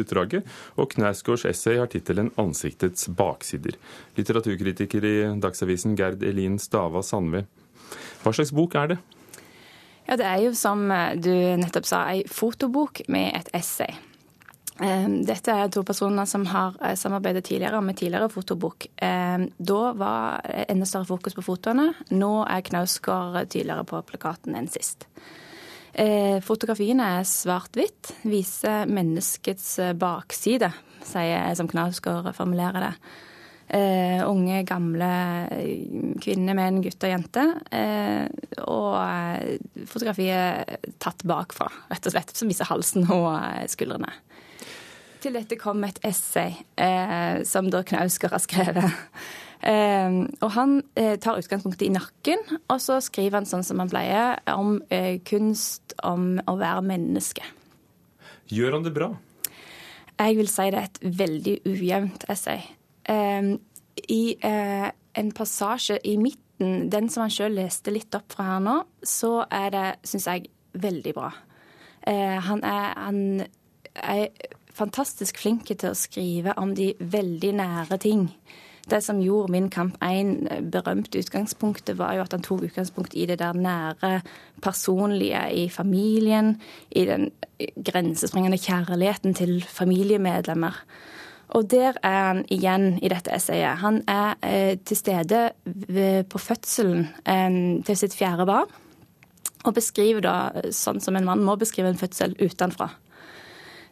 utdraget. 0.00 0.46
Og 0.78 0.88
Knausgårds 0.88 1.44
essay 1.44 1.76
har 1.76 1.86
tittelen 1.86 2.30
'Ansiktets 2.38 3.10
baksider'. 3.12 3.76
Litteraturkritiker 4.16 5.04
i 5.04 5.40
Dagsavisen 5.40 5.96
Gerd 5.96 6.22
Elin 6.22 6.58
Stava 6.58 7.02
Sandve. 7.02 7.44
Hva 8.22 8.32
slags 8.32 8.52
bok 8.52 8.74
er 8.74 8.86
det? 8.86 8.98
Ja, 10.08 10.16
Det 10.16 10.26
er 10.26 10.40
jo 10.42 10.54
som 10.54 10.88
du 11.22 11.32
nettopp 11.56 11.86
sa, 11.86 12.06
ei 12.10 12.24
fotobok 12.28 13.04
med 13.08 13.36
et 13.38 13.52
essay. 13.54 13.94
Ehm, 14.82 15.20
dette 15.28 15.52
er 15.52 15.70
to 15.70 15.84
personer 15.86 16.26
som 16.26 16.46
har 16.50 16.74
eh, 16.82 16.96
samarbeidet 16.98 17.44
tidligere 17.44 17.80
med 17.84 17.96
tidligere 17.96 18.28
fotobok. 18.32 18.88
Da 18.98 19.92
var 19.94 20.42
enda 20.68 20.86
større 20.86 21.06
fokus 21.06 21.34
på 21.38 21.46
fotoene. 21.46 21.92
Nå 22.10 22.32
er 22.44 22.66
Knausgård 22.66 23.38
tydeligere 23.46 23.86
på 23.86 24.02
plakaten 24.10 24.58
enn 24.58 24.68
sist. 24.68 25.06
Eh, 25.92 26.40
fotografiene 26.40 27.04
er 27.18 27.26
svart-hvitt, 27.28 28.14
viser 28.24 28.88
menneskets 28.88 29.66
eh, 29.82 29.92
bakside, 29.92 30.70
sier, 31.04 31.52
som 31.58 31.68
Knausgård 31.68 32.30
formulerer 32.36 32.86
det. 32.86 32.92
Uh, 33.72 34.20
unge, 34.28 34.58
gamle 34.68 35.12
kvinner, 36.20 36.56
menn, 36.58 36.82
gutter, 36.84 37.08
jenter. 37.08 37.54
Uh, 37.72 38.26
og 38.66 38.98
uh, 38.98 39.86
fotografiet 39.88 40.92
tatt 41.00 41.24
bakfra, 41.24 41.70
rett 41.88 42.10
og 42.10 42.12
slett, 42.12 42.34
som 42.36 42.52
viser 42.52 42.68
halsen 42.68 43.08
og 43.08 43.32
skuldrene. 43.72 44.12
Til 45.22 45.36
dette 45.38 45.54
kom 45.54 45.84
et 45.86 46.00
essay 46.02 46.56
eh, 46.74 47.44
som 47.46 47.68
da 47.70 47.84
Knausgård 47.86 48.34
har 48.34 48.42
skrevet. 48.42 48.96
Uh, 49.62 50.26
og 50.42 50.48
han 50.56 50.72
uh, 50.98 51.12
tar 51.22 51.38
utgangspunktet 51.38 51.84
i 51.86 51.92
nakken, 51.94 52.40
og 52.66 52.80
så 52.82 52.96
skriver 52.98 53.38
han 53.38 53.46
sånn 53.46 53.62
som 53.62 53.78
han 53.78 53.92
pleier, 53.92 54.40
om 54.50 54.80
uh, 54.90 55.12
kunst 55.22 55.94
om 56.02 56.40
å 56.50 56.56
være 56.58 56.82
menneske. 56.88 57.46
Gjør 58.50 58.74
han 58.74 58.88
det 58.88 58.94
bra? 58.96 59.12
Jeg 60.18 60.40
vil 60.40 60.50
si 60.50 60.66
det 60.74 60.80
er 60.80 60.88
et 60.90 60.98
veldig 61.22 61.54
ujevnt 61.70 62.26
essay. 62.34 62.66
Eh, 63.08 63.52
I 64.08 64.22
eh, 64.40 64.88
en 65.18 65.32
passasje 65.36 65.98
i 66.08 66.16
midten, 66.16 66.88
den 66.90 67.10
som 67.10 67.24
han 67.24 67.32
sjøl 67.34 67.56
leste 67.58 67.92
litt 67.94 68.14
opp 68.14 68.32
fra 68.32 68.54
her 68.54 68.64
nå, 68.64 68.76
så 69.02 69.42
er 69.50 69.70
det, 69.74 69.86
syns 70.06 70.28
jeg, 70.30 70.50
veldig 70.72 71.12
bra. 71.12 71.28
han 72.06 72.62
er, 72.64 72.86
han 72.96 73.18
er 73.92 74.22
fantastisk 74.72 75.36
flinke 75.42 75.76
til 75.76 75.92
å 75.92 75.98
skrive 75.98 76.54
om 76.56 76.72
de 76.74 76.94
veldig 76.98 77.52
nære 77.58 77.98
ting. 78.00 78.30
Det 78.90 78.98
som 79.04 79.20
gjorde 79.22 79.52
Min 79.52 79.68
kamp 79.70 79.96
1 80.02 80.70
berømt 80.72 81.14
utgangspunktet, 81.14 81.98
var 81.98 82.16
jo 82.16 82.24
at 82.24 82.32
han 82.32 82.42
tok 82.42 82.64
utgangspunkt 82.66 83.14
i 83.14 83.26
det 83.26 83.38
der 83.38 83.52
nære, 83.52 84.22
personlige 84.62 85.42
i 85.54 85.68
familien, 85.68 86.56
i 86.90 87.04
den 87.06 87.30
grensesprengende 87.58 88.58
kjærligheten 88.58 89.34
til 89.34 89.62
familiemedlemmer. 89.68 90.82
Og 91.52 91.68
der 91.68 91.98
er 92.00 92.20
han 92.30 92.44
igjen 92.52 92.96
i 93.04 93.10
dette 93.12 93.32
essayet. 93.34 93.82
Han 93.82 94.00
er 94.08 94.38
eh, 94.46 94.78
til 94.80 94.96
stede 94.96 95.42
ved, 95.64 96.24
på 96.32 96.40
fødselen 96.40 97.08
eh, 97.28 97.58
til 97.84 97.98
sitt 97.98 98.16
fjerde 98.16 98.48
barn, 98.48 98.70
og 99.62 99.76
beskriver 99.76 100.24
da 100.24 100.36
sånn 100.74 101.00
som 101.00 101.16
en 101.16 101.28
mann 101.28 101.44
må 101.44 101.54
beskrive 101.60 101.92
en 101.92 102.00
fødsel 102.00 102.34
utenfra. 102.40 102.88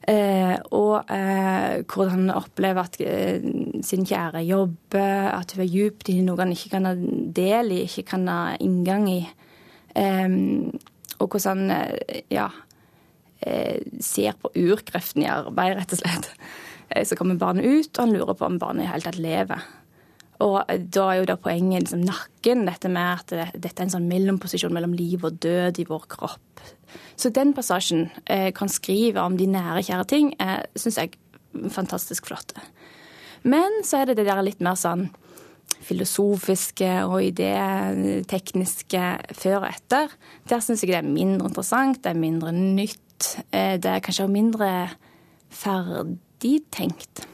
Eh, 0.09 0.57
og 0.73 1.11
eh, 1.12 1.83
hvordan 1.85 2.14
han 2.14 2.31
opplever 2.33 2.87
at 2.88 2.97
eh, 3.05 3.43
sin 3.85 4.07
kjære 4.09 4.40
jobber, 4.49 5.29
at 5.35 5.52
hun 5.52 5.64
er 5.67 5.69
djupt 5.69 6.09
i 6.09 6.17
noe 6.25 6.40
han 6.40 6.55
ikke 6.55 6.73
kan 6.73 6.88
ha 6.88 6.95
del 6.97 7.75
i, 7.76 7.83
ikke 7.85 8.07
kan 8.14 8.25
ha 8.31 8.40
inngang 8.64 9.09
i. 9.12 9.21
og 11.19 11.26
hvordan 11.26 11.71
han 11.71 12.23
ja, 12.31 12.47
ser 14.00 14.37
på 14.40 14.52
urkreften 14.57 15.25
i 15.25 15.29
arbeid, 15.29 15.75
rett 15.76 15.93
og 15.97 16.00
slett. 16.00 16.29
Så 17.06 17.16
kommer 17.18 17.38
barnet 17.38 17.66
ut, 17.66 17.90
og 17.94 18.02
han 18.02 18.14
lurer 18.16 18.35
på 18.35 18.49
om 18.49 18.59
barnet 18.59 18.87
i 18.87 18.90
hele 18.90 19.04
tatt 19.04 19.20
lever. 19.20 19.62
Og 20.40 20.56
da 20.66 21.06
er 21.11 21.20
jo 21.20 21.28
da 21.28 21.37
poenget 21.40 21.85
liksom 21.85 22.04
nakken, 22.06 22.64
dette 22.68 22.88
med 22.92 23.20
at 23.20 23.32
det, 23.32 23.47
dette 23.61 23.82
er 23.82 23.87
en 23.87 23.94
sånn 23.94 24.09
mellomposisjon 24.09 24.73
mellom 24.73 24.94
liv 24.97 25.25
og 25.26 25.37
død 25.44 25.82
i 25.82 25.87
vår 25.88 26.06
kropp. 26.16 26.62
Så 27.20 27.30
den 27.37 27.52
passasjen 27.56 28.09
eh, 28.25 28.49
kan 28.56 28.70
skrive 28.73 29.20
om 29.23 29.37
de 29.37 29.49
nære, 29.50 29.85
kjære 29.87 30.06
ting, 30.09 30.32
eh, 30.40 30.62
syns 30.80 30.97
jeg 30.99 31.18
fantastisk 31.75 32.30
flotte. 32.30 32.62
Men 33.42 33.82
så 33.85 34.00
er 34.00 34.11
det 34.11 34.20
det 34.20 34.28
der 34.28 34.40
litt 34.44 34.64
mer 34.64 34.78
sånn 34.80 35.09
filosofiske 35.85 36.88
og 37.06 37.20
idétekniske 37.25 39.04
før 39.37 39.62
og 39.62 39.68
etter. 39.70 40.16
Der 40.49 40.64
syns 40.64 40.85
jeg 40.85 40.92
det 40.92 41.00
er 41.02 41.09
mindre 41.09 41.52
interessant, 41.52 42.02
det 42.04 42.14
er 42.14 42.20
mindre 42.20 42.52
nytt. 42.56 43.44
Eh, 43.52 43.76
det 43.76 43.92
er 43.92 44.04
kanskje 44.04 44.28
mindre 44.32 44.70
ferdigtenkt. 46.40 47.26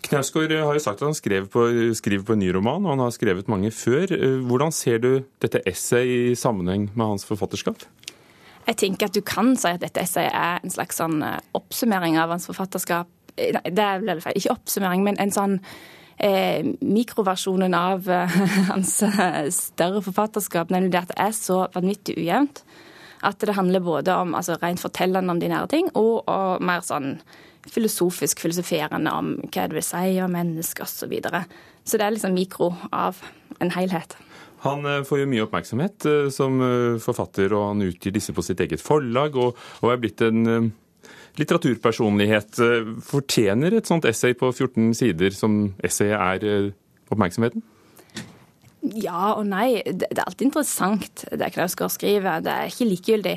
Knausgård 0.00 0.50
har 0.50 0.74
jo 0.74 0.80
sagt 0.80 1.02
at 1.02 1.06
han 1.06 1.46
på, 1.52 1.64
skriver 1.94 2.24
på 2.24 2.32
en 2.32 2.40
ny 2.40 2.50
roman, 2.52 2.84
og 2.84 2.90
han 2.90 3.02
har 3.04 3.10
skrevet 3.10 3.48
mange 3.48 3.70
før. 3.70 4.10
Hvordan 4.46 4.72
ser 4.72 4.98
du 4.98 5.24
dette 5.40 5.60
essayet 5.66 6.32
i 6.32 6.34
sammenheng 6.34 6.90
med 6.94 7.06
hans 7.06 7.24
forfatterskap? 7.24 7.84
Jeg 8.66 8.76
tenker 8.76 9.06
at 9.06 9.14
du 9.14 9.20
kan 9.20 9.54
si 9.56 9.68
at 9.68 9.80
dette 9.82 10.00
essayet 10.00 10.32
er 10.34 10.60
en 10.62 10.72
slags 10.72 10.98
sånn 11.00 11.22
eh, 11.22 11.38
oppsummering 11.56 12.18
av 12.20 12.30
hans 12.30 12.46
forfatterskap. 12.48 13.08
Eh, 13.36 13.52
nei, 13.56 13.72
det 13.72 13.84
er 13.84 14.02
vel 14.04 14.20
feil. 14.22 14.36
Ikke 14.36 14.54
oppsummering, 14.54 15.04
men 15.06 15.18
en 15.20 15.32
sånn 15.34 15.56
eh, 16.18 16.64
mikroversjonen 16.80 17.74
av 17.76 18.08
eh, 18.10 18.38
hans 18.72 18.96
eh, 19.06 19.46
større 19.54 20.02
forfatterskap, 20.06 20.72
nemlig 20.72 20.94
det 20.94 21.04
at 21.04 21.12
det 21.12 21.20
er 21.28 21.36
så 21.36 21.60
vanvittig 21.74 22.18
ujevnt. 22.20 22.64
At 23.26 23.42
det 23.44 23.56
handler 23.56 23.84
både 23.84 24.16
om 24.16 24.34
altså, 24.34 24.56
rent 24.62 24.80
fortellende 24.80 25.32
om 25.32 25.40
de 25.40 25.52
nære 25.52 25.70
ting, 25.72 25.90
og, 25.94 26.24
og 26.30 26.64
mer 26.64 26.84
sånn 26.86 27.18
filosofisk 27.68 28.40
filosoferende 28.40 29.12
om 29.12 29.34
hva 29.50 29.66
det 29.68 29.76
vil 29.76 29.84
si 29.84 30.16
om 30.24 30.32
mennesker 30.32 30.60
menneske 30.60 30.82
osv. 30.82 31.00
Så, 31.00 31.08
videre. 31.10 31.44
så 31.84 31.98
det 31.98 32.06
er 32.06 32.14
liksom 32.16 32.34
mikro 32.34 32.74
av 32.92 33.20
en 33.60 33.70
helhet. 33.70 34.16
Han 34.64 34.84
eh, 34.84 35.02
får 35.04 35.22
jo 35.22 35.30
mye 35.30 35.46
oppmerksomhet 35.46 36.06
eh, 36.06 36.28
som 36.32 36.60
eh, 36.60 37.00
forfatter, 37.00 37.52
og 37.56 37.72
han 37.72 37.82
utgir 37.86 38.12
disse 38.12 38.34
på 38.36 38.44
sitt 38.44 38.60
eget 38.60 38.82
forlag, 38.82 39.36
og, 39.36 39.56
og 39.80 39.92
er 39.92 40.00
blitt 40.00 40.20
en 40.20 40.72
litteraturpersonlighet. 41.38 42.58
Fortjener 43.06 43.78
et 43.78 43.88
sånt 43.88 44.04
essay 44.04 44.34
på 44.36 44.50
14 44.50 44.92
sider 44.98 45.32
som 45.32 45.70
essayet 45.86 46.44
er 46.44 46.72
oppmerksomheten? 47.08 47.62
Ja 48.80 49.34
og 49.34 49.44
nei. 49.48 49.82
Det 49.84 50.08
er 50.08 50.24
alltid 50.24 50.46
interessant, 50.48 51.24
det 51.28 51.50
Knausgård 51.52 51.92
skriver. 51.92 52.40
Det 52.44 52.52
er 52.52 52.70
ikke 52.70 52.88
likegyldig. 52.88 53.36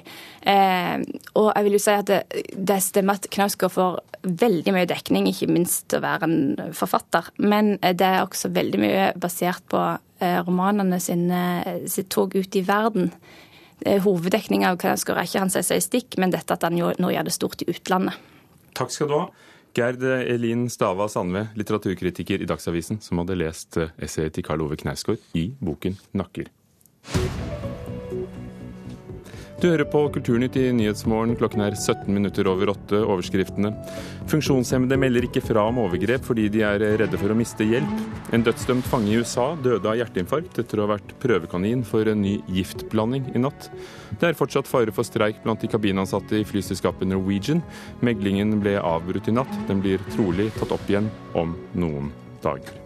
Eh, 0.53 1.03
og 1.35 1.49
jeg 1.49 1.67
vil 1.67 1.77
jo 1.77 1.83
si 1.83 1.95
at 1.99 2.09
det, 2.09 2.21
det 2.55 2.79
stemmer 2.85 3.19
at 3.19 3.27
Knausgård 3.33 3.73
får 3.75 3.99
veldig 4.23 4.71
mye 4.71 4.87
dekning, 4.87 5.27
ikke 5.27 5.51
minst 5.51 5.93
å 5.95 6.01
være 6.03 6.29
en 6.29 6.73
forfatter. 6.77 7.27
Men 7.43 7.75
det 7.83 8.07
er 8.07 8.21
også 8.23 8.53
veldig 8.55 8.79
mye 8.79 9.07
basert 9.19 9.65
på 9.71 9.81
eh, 9.83 10.39
romanene 10.47 11.01
sine, 11.03 11.41
sitt 11.91 12.11
tog 12.13 12.35
ut 12.39 12.55
i 12.55 12.63
verden. 12.67 13.11
Eh, 13.83 13.99
Hoveddekninga 14.03 14.71
av 14.71 14.79
Knausgård 14.79 15.19
er 15.19 15.27
ikke 15.27 15.43
hans 15.43 15.59
stikk, 15.87 16.15
men 16.23 16.31
dette 16.31 16.55
at 16.55 16.63
han 16.63 16.79
nå 16.79 17.11
gjør 17.11 17.27
det 17.27 17.35
stort 17.35 17.65
i 17.65 17.71
utlandet. 17.73 18.15
Takk 18.77 18.95
skal 18.95 19.11
du 19.11 19.17
ha. 19.19 19.25
Gerd 19.73 20.03
Elin 20.03 20.67
Stava 20.69 21.07
Sandve, 21.09 21.47
litteraturkritiker 21.57 22.43
i 22.43 22.45
Dagsavisen, 22.45 22.99
som 23.01 23.23
hadde 23.23 23.39
lest 23.39 23.79
eh, 23.81 23.89
essayet 24.05 24.35
til 24.37 24.45
Karl 24.45 24.61
Ove 24.67 24.77
Knausgård 24.77 25.23
i 25.33 25.47
boken 25.57 25.97
'Nakker'. 26.13 26.51
Du 29.63 29.69
hører 29.69 29.87
på 29.87 30.01
Kulturnytt 30.11 30.57
i 30.59 30.65
Nyhetsmorgen. 30.75 31.37
Klokken 31.39 31.61
er 31.63 31.77
17 31.77 32.09
minutter 32.11 32.49
over 32.51 32.73
åtte. 32.73 32.97
Overskriftene. 32.99 33.69
Funksjonshemmede 34.27 34.97
melder 34.99 35.23
ikke 35.23 35.39
fra 35.45 35.63
om 35.69 35.79
overgrep 35.85 36.27
fordi 36.27 36.49
de 36.51 36.65
er 36.67 36.83
redde 36.99 37.15
for 37.21 37.31
å 37.31 37.37
miste 37.39 37.63
hjelp. 37.69 38.03
En 38.35 38.43
dødsdømt 38.43 38.89
fange 38.91 39.13
i 39.13 39.21
USA 39.23 39.53
døde 39.63 39.87
av 39.87 39.95
hjerteinfarkt 40.01 40.59
etter 40.59 40.81
å 40.81 40.83
ha 40.83 40.97
vært 40.97 41.15
prøvekanin 41.23 41.87
for 41.87 42.11
en 42.11 42.25
ny 42.25 42.35
giftblanding 42.51 43.31
i 43.31 43.45
natt. 43.45 43.71
Det 44.19 44.33
er 44.33 44.39
fortsatt 44.41 44.67
fare 44.67 44.91
for 44.91 45.07
streik 45.07 45.39
blant 45.47 45.63
de 45.63 45.71
kabinansatte 45.71 46.41
i 46.41 46.45
flyselskapet 46.51 47.07
Norwegian. 47.07 47.63
Meglingen 48.03 48.57
ble 48.59 48.75
avbrutt 48.83 49.31
i 49.31 49.39
natt. 49.39 49.59
Den 49.71 49.79
blir 49.79 50.03
trolig 50.11 50.51
tatt 50.59 50.75
opp 50.75 50.91
igjen 50.91 51.07
om 51.39 51.55
noen 51.71 52.11
dager. 52.43 52.82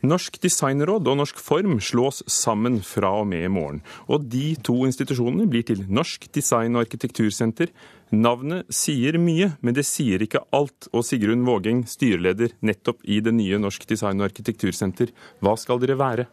Norsk 0.00 0.38
designråd 0.40 1.08
og 1.10 1.18
Norsk 1.20 1.40
Form 1.42 1.76
slås 1.84 2.22
sammen 2.30 2.78
fra 2.86 3.12
og 3.20 3.26
med 3.28 3.44
i 3.44 3.52
morgen. 3.52 3.82
Og 4.08 4.24
de 4.32 4.54
to 4.64 4.78
institusjonene 4.88 5.48
blir 5.50 5.66
til 5.68 5.84
Norsk 5.88 6.24
design- 6.32 6.76
og 6.76 6.86
arkitektursenter. 6.86 7.68
Navnet 8.10 8.66
sier 8.72 9.18
mye, 9.20 9.52
men 9.60 9.76
det 9.76 9.84
sier 9.84 10.24
ikke 10.24 10.42
alt. 10.56 10.88
Og 10.96 11.04
Sigrun 11.04 11.44
Vågeng, 11.44 11.84
styreleder 11.84 12.56
nettopp 12.64 13.04
i 13.04 13.20
det 13.20 13.34
nye 13.36 13.60
Norsk 13.60 13.84
design- 13.86 14.24
og 14.24 14.30
arkitektursenter, 14.30 15.12
hva 15.44 15.56
skal 15.60 15.82
dere 15.84 15.98
være? 16.00 16.26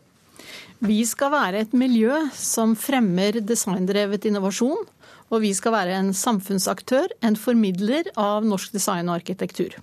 Vi 0.79 1.03
skal 1.09 1.31
være 1.33 1.65
et 1.65 1.73
miljø 1.73 2.13
som 2.37 2.75
fremmer 2.77 3.41
designdrevet 3.41 4.29
innovasjon. 4.29 4.85
Og 5.27 5.43
vi 5.43 5.51
skal 5.51 5.73
være 5.75 5.99
en 5.99 6.13
samfunnsaktør, 6.15 7.11
en 7.19 7.35
formidler 7.35 8.07
av 8.15 8.45
norsk 8.47 8.71
design 8.71 9.09
og 9.09 9.19
arkitektur. 9.19 9.75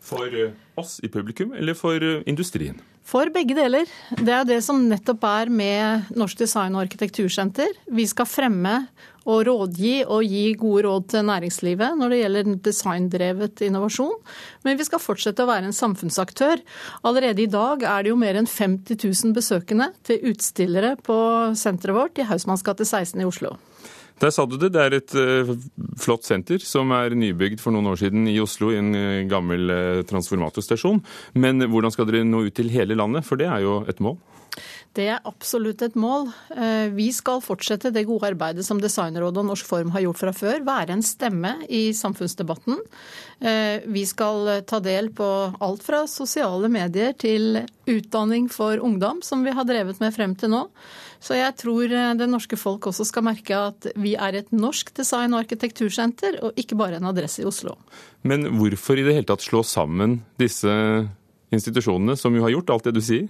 For 0.00 0.30
eh, 0.32 0.54
oss 0.80 1.00
i 1.04 1.10
publikum, 1.12 1.52
eller 1.52 1.76
for 1.76 2.00
eh, 2.00 2.22
industrien? 2.30 2.78
For 3.06 3.30
begge 3.30 3.54
deler. 3.54 3.86
Det 4.18 4.32
er 4.34 4.46
det 4.48 4.58
som 4.66 4.80
nettopp 4.90 5.22
er 5.28 5.50
med 5.52 6.08
Norsk 6.18 6.40
design- 6.40 6.74
og 6.74 6.82
arkitektursenter. 6.88 7.76
Vi 7.86 8.06
skal 8.10 8.26
fremme 8.26 8.80
og 9.26 9.44
rådgi 9.46 10.00
og 10.10 10.26
gi 10.26 10.54
gode 10.58 10.82
råd 10.86 11.06
til 11.12 11.26
næringslivet 11.28 11.94
når 11.98 12.10
det 12.10 12.18
gjelder 12.18 12.50
designdrevet 12.66 13.62
innovasjon. 13.62 14.18
Men 14.66 14.78
vi 14.78 14.86
skal 14.88 15.02
fortsette 15.02 15.46
å 15.46 15.50
være 15.50 15.70
en 15.70 15.76
samfunnsaktør. 15.76 16.62
Allerede 17.06 17.46
i 17.46 17.50
dag 17.50 17.86
er 17.86 18.02
det 18.02 18.10
jo 18.10 18.18
mer 18.18 18.40
enn 18.40 18.50
50 18.50 18.98
000 18.98 19.36
besøkende 19.38 19.92
til 20.06 20.26
utstillere 20.32 20.96
på 20.98 21.16
senteret 21.54 21.94
vårt 21.94 22.18
i 22.18 22.26
Hausmanns 22.26 22.66
gate 22.66 22.86
16 22.86 23.22
i 23.22 23.28
Oslo. 23.28 23.54
Der 24.22 24.32
sa 24.32 24.46
du 24.48 24.56
det. 24.56 24.72
Det 24.72 24.80
er 24.80 24.94
et 24.96 25.14
uh, 25.18 25.50
flott 26.00 26.24
senter 26.24 26.62
som 26.64 26.92
er 26.96 27.16
nybygd 27.16 27.60
for 27.60 27.74
noen 27.74 27.90
år 27.90 28.00
siden 28.00 28.24
i 28.32 28.38
Oslo, 28.40 28.70
i 28.72 28.80
en 28.80 28.94
uh, 28.96 29.26
gammel 29.28 29.68
uh, 29.68 30.04
transformatorstasjon. 30.08 31.02
Men 31.36 31.60
hvordan 31.68 31.92
skal 31.92 32.08
dere 32.08 32.24
nå 32.24 32.46
ut 32.46 32.56
til 32.56 32.72
hele 32.72 32.96
landet, 32.96 33.26
for 33.28 33.36
det 33.40 33.50
er 33.50 33.66
jo 33.66 33.82
et 33.90 34.00
mål? 34.00 34.16
Det 34.96 35.06
er 35.12 35.24
absolutt 35.28 35.82
et 35.84 35.96
mål. 35.98 36.30
Vi 36.96 37.10
skal 37.12 37.42
fortsette 37.44 37.90
det 37.92 38.06
gode 38.08 38.30
arbeidet 38.30 38.64
som 38.64 38.80
Designrådet 38.80 39.42
og 39.42 39.48
Norsk 39.50 39.68
Form 39.68 39.90
har 39.92 40.06
gjort 40.06 40.22
fra 40.22 40.32
før. 40.32 40.62
Være 40.64 40.96
en 40.96 41.04
stemme 41.04 41.52
i 41.68 41.90
samfunnsdebatten. 41.96 42.80
Vi 43.92 44.04
skal 44.08 44.64
ta 44.64 44.80
del 44.80 45.10
på 45.12 45.28
alt 45.60 45.84
fra 45.84 46.06
sosiale 46.08 46.70
medier 46.72 47.12
til 47.20 47.60
utdanning 47.84 48.48
for 48.48 48.80
ungdom, 48.80 49.20
som 49.20 49.44
vi 49.44 49.52
har 49.52 49.68
drevet 49.68 50.00
med 50.00 50.16
frem 50.16 50.32
til 50.40 50.54
nå. 50.56 50.64
Så 51.20 51.36
jeg 51.36 51.52
tror 51.60 51.92
det 52.16 52.28
norske 52.32 52.56
folk 52.60 52.88
også 52.88 53.04
skal 53.08 53.28
merke 53.28 53.56
at 53.56 53.92
vi 54.00 54.16
er 54.16 54.40
et 54.40 54.52
norsk 54.52 54.94
design- 54.96 55.36
og 55.36 55.44
arkitektursenter, 55.44 56.40
og 56.44 56.56
ikke 56.60 56.76
bare 56.78 57.00
en 57.00 57.08
adresse 57.12 57.44
i 57.44 57.48
Oslo. 57.48 57.76
Men 58.24 58.48
hvorfor 58.56 58.96
i 58.96 59.04
det 59.04 59.20
hele 59.20 59.28
tatt 59.28 59.44
slå 59.44 59.60
sammen 59.66 60.22
disse 60.40 60.70
institusjonene, 61.52 62.16
som 62.16 62.32
jo 62.36 62.44
har 62.44 62.56
gjort 62.56 62.72
alt 62.72 62.88
det 62.88 62.96
du 62.96 63.04
sier? 63.04 63.28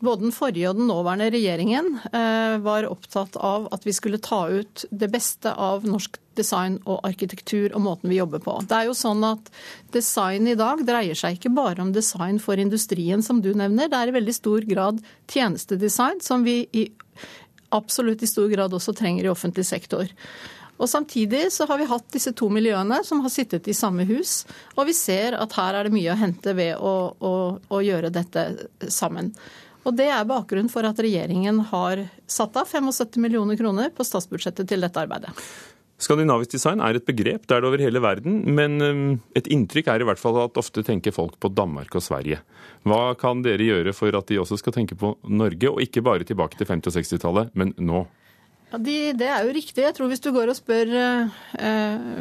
Både 0.00 0.24
den 0.24 0.32
forrige 0.32 0.70
og 0.70 0.78
den 0.78 0.88
nåværende 0.88 1.28
regjeringen 1.34 1.88
eh, 2.12 2.56
var 2.64 2.88
opptatt 2.88 3.36
av 3.36 3.68
at 3.74 3.84
vi 3.86 3.92
skulle 3.92 4.20
ta 4.22 4.46
ut 4.48 4.84
det 4.90 5.10
beste 5.12 5.52
av 5.52 5.84
norsk 5.86 6.16
design 6.38 6.78
og 6.88 7.02
arkitektur 7.04 7.74
og 7.74 7.84
måten 7.84 8.08
vi 8.08 8.16
jobber 8.16 8.40
på. 8.40 8.54
Det 8.68 8.78
er 8.78 8.88
jo 8.88 8.96
sånn 8.96 9.20
at 9.28 9.50
Design 9.92 10.48
i 10.48 10.56
dag 10.56 10.80
dreier 10.88 11.18
seg 11.18 11.36
ikke 11.36 11.52
bare 11.52 11.84
om 11.84 11.92
design 11.92 12.38
for 12.40 12.56
industrien, 12.56 13.20
som 13.22 13.42
du 13.44 13.50
nevner. 13.52 13.90
Det 13.92 13.98
er 13.98 14.08
i 14.08 14.16
veldig 14.16 14.34
stor 14.34 14.64
grad 14.64 15.02
tjenestedesign, 15.28 16.22
som 16.24 16.46
vi 16.46 16.62
i, 16.72 16.86
absolutt 17.76 18.24
i 18.24 18.30
stor 18.30 18.48
grad 18.48 18.72
også 18.72 18.94
trenger 18.96 19.28
i 19.28 19.32
offentlig 19.32 19.66
sektor. 19.68 20.08
Og 20.80 20.88
Samtidig 20.88 21.44
så 21.52 21.66
har 21.68 21.78
vi 21.78 21.86
hatt 21.86 22.08
disse 22.10 22.32
to 22.34 22.48
miljøene 22.50 23.02
som 23.06 23.20
har 23.22 23.30
sittet 23.30 23.68
i 23.68 23.76
samme 23.76 24.06
hus. 24.08 24.40
Og 24.74 24.88
vi 24.88 24.96
ser 24.96 25.36
at 25.38 25.52
her 25.54 25.78
er 25.78 25.86
det 25.86 25.94
mye 25.94 26.14
å 26.14 26.18
hente 26.18 26.56
ved 26.58 26.80
å, 26.80 26.94
å, 27.20 27.34
å 27.60 27.82
gjøre 27.84 28.10
dette 28.10 28.46
sammen. 28.90 29.30
Og 29.82 29.96
Det 29.98 30.06
er 30.14 30.28
bakgrunnen 30.28 30.70
for 30.70 30.86
at 30.86 31.00
regjeringen 31.02 31.58
har 31.72 32.04
satt 32.30 32.56
av 32.56 32.70
75 32.70 33.18
millioner 33.22 33.58
kroner 33.58 33.90
på 33.94 34.06
statsbudsjettet 34.06 34.70
til 34.70 34.84
dette 34.84 35.02
arbeidet. 35.02 35.34
Skandinavisk 36.02 36.56
design 36.56 36.80
er 36.82 36.96
et 36.98 37.06
begrep, 37.06 37.44
det 37.46 37.54
er 37.54 37.62
det 37.62 37.68
over 37.68 37.82
hele 37.82 38.00
verden. 38.02 38.40
Men 38.56 38.82
um, 38.82 39.02
et 39.38 39.46
inntrykk 39.54 39.90
er 39.92 40.02
i 40.02 40.06
hvert 40.08 40.18
fall 40.18 40.40
at 40.42 40.58
ofte 40.58 40.82
tenker 40.86 41.14
folk 41.14 41.36
på 41.42 41.50
Danmark 41.54 41.94
og 41.94 42.02
Sverige. 42.02 42.40
Hva 42.88 43.14
kan 43.18 43.44
dere 43.44 43.68
gjøre 43.68 43.94
for 43.94 44.14
at 44.18 44.30
de 44.30 44.40
også 44.42 44.58
skal 44.58 44.74
tenke 44.74 44.98
på 44.98 45.14
Norge, 45.30 45.70
og 45.70 45.82
ikke 45.84 46.02
bare 46.02 46.26
tilbake 46.26 46.58
til 46.58 46.66
50- 46.66 46.90
og 46.90 46.98
60-tallet, 46.98 47.54
men 47.54 47.74
nå? 47.78 48.02
Ja, 48.72 48.78
de, 48.80 49.12
Det 49.12 49.28
er 49.28 49.44
jo 49.44 49.52
riktig. 49.52 49.84
Jeg 49.84 49.94
tror 49.96 50.08
Hvis 50.08 50.22
du 50.24 50.30
går 50.32 50.48
og 50.48 50.56
spør 50.56 50.92
eh, 50.96 52.20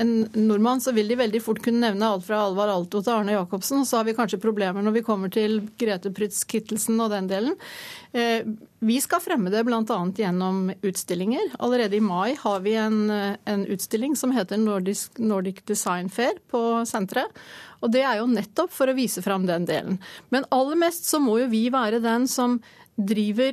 en 0.00 0.12
nordmann, 0.32 0.80
så 0.80 0.94
vil 0.96 1.10
de 1.10 1.18
veldig 1.18 1.42
fort 1.44 1.60
kunne 1.64 1.82
nevne 1.82 2.08
alt 2.08 2.24
fra 2.24 2.40
Alvar 2.46 2.72
Alto 2.72 3.02
til 3.02 3.12
Arne 3.12 3.34
Jacobsen. 3.34 3.84
Så 3.84 3.98
har 3.98 4.08
vi 4.08 4.16
kanskje 4.16 4.40
problemer 4.40 4.84
når 4.84 4.96
vi 4.96 5.04
kommer 5.04 5.32
til 5.32 5.60
Grete 5.78 6.12
Prytz 6.14 6.40
Kittelsen 6.48 6.96
og 7.04 7.12
den 7.12 7.28
delen. 7.28 7.58
Eh, 8.16 8.48
vi 8.80 8.96
skal 9.04 9.20
fremme 9.20 9.52
det 9.52 9.60
bl.a. 9.68 9.82
gjennom 10.16 10.72
utstillinger. 10.80 11.52
Allerede 11.60 12.00
i 12.00 12.04
mai 12.04 12.32
har 12.40 12.64
vi 12.64 12.72
en, 12.80 13.04
en 13.10 13.68
utstilling 13.68 14.16
som 14.16 14.32
heter 14.32 14.60
Nordic, 14.62 15.10
Nordic 15.20 15.64
Design 15.68 16.08
Fair 16.08 16.40
på 16.48 16.80
senteret. 16.88 17.36
Og 17.84 17.92
det 17.92 18.06
er 18.06 18.22
jo 18.22 18.30
nettopp 18.30 18.72
for 18.72 18.88
å 18.88 18.96
vise 18.96 19.20
fram 19.22 19.44
den 19.46 19.68
delen. 19.68 20.00
Men 20.32 20.48
aller 20.54 20.80
mest 20.80 21.10
så 21.10 21.20
må 21.20 21.42
jo 21.42 21.52
vi 21.52 21.66
være 21.74 22.00
den 22.02 22.24
som 22.30 22.56
driver 22.98 23.52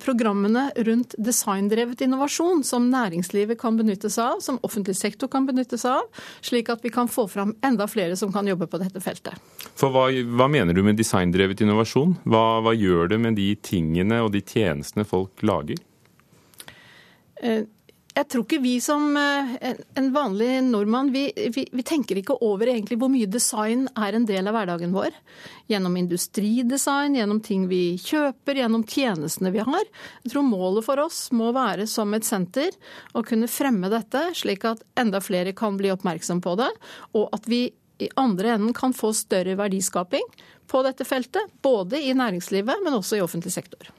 programmene 0.00 0.70
rundt 0.86 1.14
designdrevet 1.20 2.00
innovasjon 2.00 2.62
som 2.64 2.86
næringslivet 2.88 3.58
kan 3.60 3.76
benytte 3.76 4.08
seg 4.12 4.36
av, 4.36 4.40
som 4.44 4.56
offentlig 4.64 4.96
sektor 4.96 5.28
kan 5.28 5.44
benytte 5.48 5.76
seg 5.80 5.98
av, 6.00 6.22
slik 6.40 6.70
at 6.72 6.84
vi 6.84 6.92
kan 6.94 7.10
få 7.12 7.26
fram 7.28 7.52
enda 7.66 7.84
flere 7.90 8.16
som 8.16 8.32
kan 8.32 8.48
jobbe 8.48 8.70
på 8.72 8.80
dette 8.80 9.02
feltet. 9.04 9.36
For 9.76 9.92
Hva, 9.92 10.08
hva 10.08 10.48
mener 10.48 10.76
du 10.76 10.80
med 10.86 10.96
designdrevet 10.96 11.60
innovasjon? 11.60 12.16
Hva, 12.24 12.62
hva, 12.64 12.72
gjør 12.76 13.12
det 13.12 13.20
med 13.20 13.36
de 13.36 13.50
tingene 13.60 14.22
og 14.24 14.32
de 14.32 14.40
tjenestene 14.40 15.04
folk 15.08 15.44
lager? 15.44 15.80
Eh, 17.42 17.66
jeg 18.16 18.28
tror 18.32 18.46
ikke 18.46 18.62
vi 18.64 18.78
som 18.80 19.10
eh, 19.20 19.74
en 20.00 20.06
vanlig 20.14 20.48
nordmann, 20.64 21.10
vi, 21.12 21.26
vi, 21.52 21.66
vi, 21.68 21.82
tenker 21.84 22.16
ikke 22.16 22.38
over 22.44 22.70
egentlig 22.72 22.96
hvor 23.00 23.10
mye 23.12 23.28
design 23.28 23.84
er 23.92 24.16
en 24.16 24.24
del 24.28 24.48
av 24.48 24.56
hverdagen 24.56 24.94
vår. 24.96 25.12
Gjennom 25.68 25.98
industridesign, 26.00 27.18
gjennom 27.18 27.42
ting 27.44 27.66
vi 27.68 27.98
kjøper, 28.00 28.62
gjennom 28.62 28.86
tjenestene 28.88 29.52
vi 29.52 29.64
har. 29.66 29.90
Jeg 30.24 30.32
tror 30.32 30.46
målet 30.48 30.86
for 30.86 31.02
oss 31.04 31.26
må 31.36 31.50
være 31.56 31.84
som 31.90 32.16
et 32.16 32.24
senter 32.24 32.72
å 33.12 33.24
kunne 33.26 33.50
fremme 33.52 33.92
dette, 33.92 34.30
slik 34.38 34.64
at 34.68 34.80
enda 34.96 35.20
flere 35.20 35.52
kan 35.56 35.76
bli 35.76 35.92
oppmerksom 35.92 36.40
på 36.44 36.56
det, 36.62 36.70
og 37.12 37.28
at 37.36 37.50
vi 37.52 37.66
i 38.00 38.10
andre 38.20 38.56
enden 38.56 38.72
kan 38.76 38.96
få 38.96 39.12
større 39.16 39.56
verdiskaping 39.60 40.24
på 40.68 40.82
dette 40.88 41.04
feltet. 41.08 41.52
Både 41.64 42.00
i 42.00 42.16
næringslivet, 42.16 42.80
men 42.84 42.96
også 42.96 43.20
i 43.20 43.24
offentlig 43.24 43.52
sektor. 43.56 43.92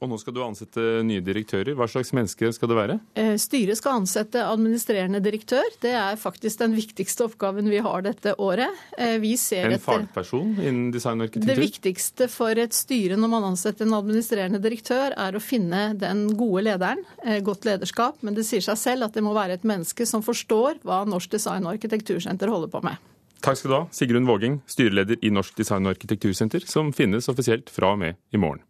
Og 0.00 0.08
nå 0.08 0.16
skal 0.16 0.32
du 0.32 0.40
ansette 0.40 0.82
nye 1.04 1.20
direktører. 1.20 1.74
Hva 1.76 1.84
slags 1.90 2.14
menneske 2.16 2.48
skal 2.56 2.70
det 2.70 2.76
være? 2.78 2.94
Eh, 3.20 3.34
styret 3.40 3.76
skal 3.76 3.98
ansette 4.00 4.40
administrerende 4.40 5.20
direktør. 5.20 5.66
Det 5.82 5.92
er 5.92 6.16
faktisk 6.20 6.62
den 6.62 6.72
viktigste 6.78 7.26
oppgaven 7.26 7.68
vi 7.68 7.82
har 7.84 8.06
dette 8.06 8.32
året. 8.40 8.80
Eh, 8.96 9.20
en 9.20 9.76
fagperson 9.76 10.54
innen 10.56 10.88
design 10.94 11.20
og 11.20 11.28
arkitektur? 11.28 11.52
Det 11.52 11.58
viktigste 11.60 12.30
for 12.32 12.56
et 12.56 12.76
styre 12.76 13.18
når 13.20 13.32
man 13.34 13.50
ansetter 13.50 13.84
en 13.84 13.98
administrerende 13.98 14.62
direktør, 14.64 15.12
er 15.12 15.36
å 15.36 15.44
finne 15.44 15.90
den 16.00 16.30
gode 16.32 16.64
lederen. 16.70 17.04
Eh, 17.20 17.42
godt 17.44 17.68
lederskap. 17.68 18.16
Men 18.24 18.38
det 18.38 18.46
sier 18.48 18.64
seg 18.64 18.80
selv 18.80 19.10
at 19.10 19.18
det 19.18 19.26
må 19.26 19.36
være 19.36 19.60
et 19.60 19.68
menneske 19.68 20.08
som 20.08 20.24
forstår 20.24 20.80
hva 20.80 21.04
Norsk 21.04 21.36
design- 21.36 21.68
og 21.68 21.76
arkitektursenter 21.76 22.48
holder 22.48 22.72
på 22.72 22.80
med. 22.88 22.96
Takk 23.44 23.56
skal 23.56 23.70
du 23.70 23.76
ha, 23.76 23.84
Sigrun 23.92 24.28
Våging, 24.28 24.58
styreleder 24.68 25.20
i 25.24 25.30
Norsk 25.32 25.60
design- 25.60 25.84
og 25.84 25.94
arkitektursenter, 25.94 26.64
som 26.68 26.92
finnes 26.92 27.28
offisielt 27.28 27.72
fra 27.72 27.92
og 27.92 28.00
med 28.00 28.20
i 28.32 28.40
morgen. 28.40 28.64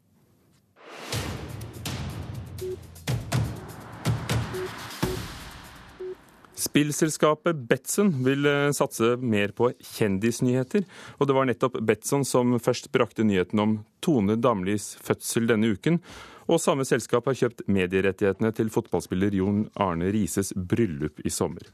Spillselskapet 6.70 7.56
Betson 7.66 8.12
vil 8.22 8.46
eh, 8.46 8.70
satse 8.70 9.16
mer 9.18 9.50
på 9.58 9.72
kjendisnyheter, 9.96 10.84
og 11.18 11.26
det 11.26 11.34
var 11.34 11.48
nettopp 11.48 11.80
Betson 11.82 12.22
som 12.22 12.52
først 12.62 12.92
brakte 12.94 13.24
nyheten 13.26 13.58
om 13.58 13.72
Tone 14.04 14.36
Damlis 14.38 14.92
fødsel 15.02 15.48
denne 15.50 15.72
uken. 15.74 15.98
Og 16.46 16.62
samme 16.62 16.86
selskap 16.86 17.26
har 17.26 17.38
kjøpt 17.40 17.64
medierettighetene 17.66 18.52
til 18.54 18.70
fotballspiller 18.70 19.34
Jon 19.34 19.64
Arne 19.82 20.12
Rises 20.14 20.52
bryllup 20.54 21.18
i 21.26 21.32
sommer. 21.34 21.66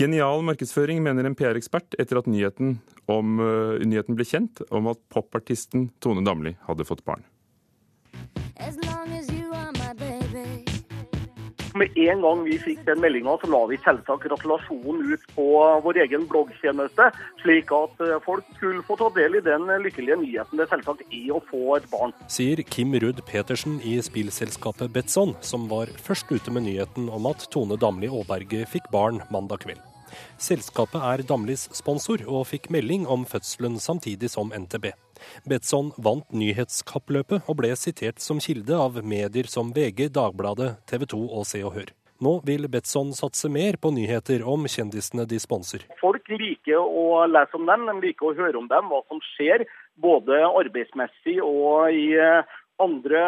Genial 0.00 0.40
markedsføring, 0.48 1.02
mener 1.04 1.28
en 1.28 1.36
PR-ekspert, 1.36 1.98
etter 2.00 2.22
at 2.22 2.28
nyheten, 2.30 2.78
om, 3.12 3.36
uh, 3.44 3.76
nyheten 3.84 4.16
ble 4.16 4.24
kjent 4.24 4.64
om 4.72 4.88
at 4.92 5.02
popartisten 5.12 5.90
Tone 6.00 6.24
Damli 6.24 6.54
hadde 6.64 6.88
fått 6.88 7.04
barn. 7.04 7.28
As 8.56 8.80
long 8.88 9.12
as 9.12 9.28
you 9.28 9.39
med 11.80 11.98
en 12.06 12.24
gang 12.24 12.44
vi 12.46 12.58
fikk 12.60 12.82
den 12.86 13.00
meldinga, 13.02 13.36
så 13.40 13.50
la 13.50 13.62
vi 13.70 13.78
selvsagt 13.84 14.24
gratulasjonen 14.26 15.14
ut 15.14 15.26
på 15.34 15.48
vår 15.84 16.00
egen 16.04 16.26
bloggtjeneste, 16.30 17.10
slik 17.42 17.72
at 17.74 18.04
eh, 18.04 18.16
folk 18.24 18.46
skulle 18.56 18.84
få 18.86 18.98
ta 19.00 19.10
del 19.16 19.38
i 19.38 19.44
den 19.44 19.68
lykkelige 19.84 20.20
nyheten 20.20 20.60
det 20.60 20.68
selvsagt 20.70 21.04
er 21.08 21.30
å 21.36 21.42
få 21.50 21.76
et 21.78 21.86
barn. 21.92 22.14
Sier 22.32 22.60
Kim 22.68 22.94
Rudd 23.02 23.22
Petersen 23.28 23.78
i 23.86 23.96
spillselskapet 24.04 24.92
Betson, 24.94 25.36
som 25.44 25.68
var 25.72 25.92
først 26.00 26.30
ute 26.32 26.52
med 26.54 26.68
nyheten 26.68 27.08
om 27.12 27.30
at 27.30 27.46
Tone 27.52 27.78
Damli 27.80 28.10
Aaberge 28.10 28.66
fikk 28.70 28.90
barn 28.92 29.22
mandag 29.32 29.64
kveld. 29.64 29.80
Selskapet 30.40 31.02
er 31.06 31.22
Damlis 31.26 31.68
sponsor, 31.76 32.24
og 32.26 32.48
fikk 32.50 32.70
melding 32.74 33.06
om 33.06 33.26
fødselen 33.28 33.78
samtidig 33.82 34.32
som 34.32 34.50
NTB. 34.56 34.90
Betson 35.48 35.92
vant 35.98 36.26
nyhetskappløpet 36.32 37.48
og 37.48 37.60
ble 37.62 37.72
sitert 37.78 38.20
som 38.22 38.40
kilde 38.42 38.76
av 38.76 39.00
medier 39.04 39.48
som 39.50 39.72
VG, 39.76 40.08
Dagbladet, 40.14 40.76
TV 40.90 41.08
2 41.14 41.24
og 41.28 41.48
Se 41.48 41.64
og 41.64 41.74
Hør. 41.78 41.90
Nå 42.20 42.34
vil 42.44 42.66
Betson 42.68 43.14
satse 43.16 43.48
mer 43.48 43.78
på 43.80 43.94
nyheter 43.96 44.42
om 44.44 44.66
kjendisene 44.68 45.24
de 45.28 45.38
sponser. 45.40 45.86
Folk 46.02 46.26
liker 46.28 46.76
å 46.76 47.24
lese 47.30 47.56
om 47.56 47.64
dem, 47.68 47.86
de 47.88 47.94
liker 48.04 48.28
å 48.28 48.34
høre 48.36 48.60
om 48.60 48.68
dem, 48.68 48.90
hva 48.92 49.00
som 49.08 49.22
skjer. 49.32 49.64
Både 50.00 50.42
arbeidsmessig 50.44 51.38
og 51.44 51.96
i 51.96 52.12
andre 52.80 53.22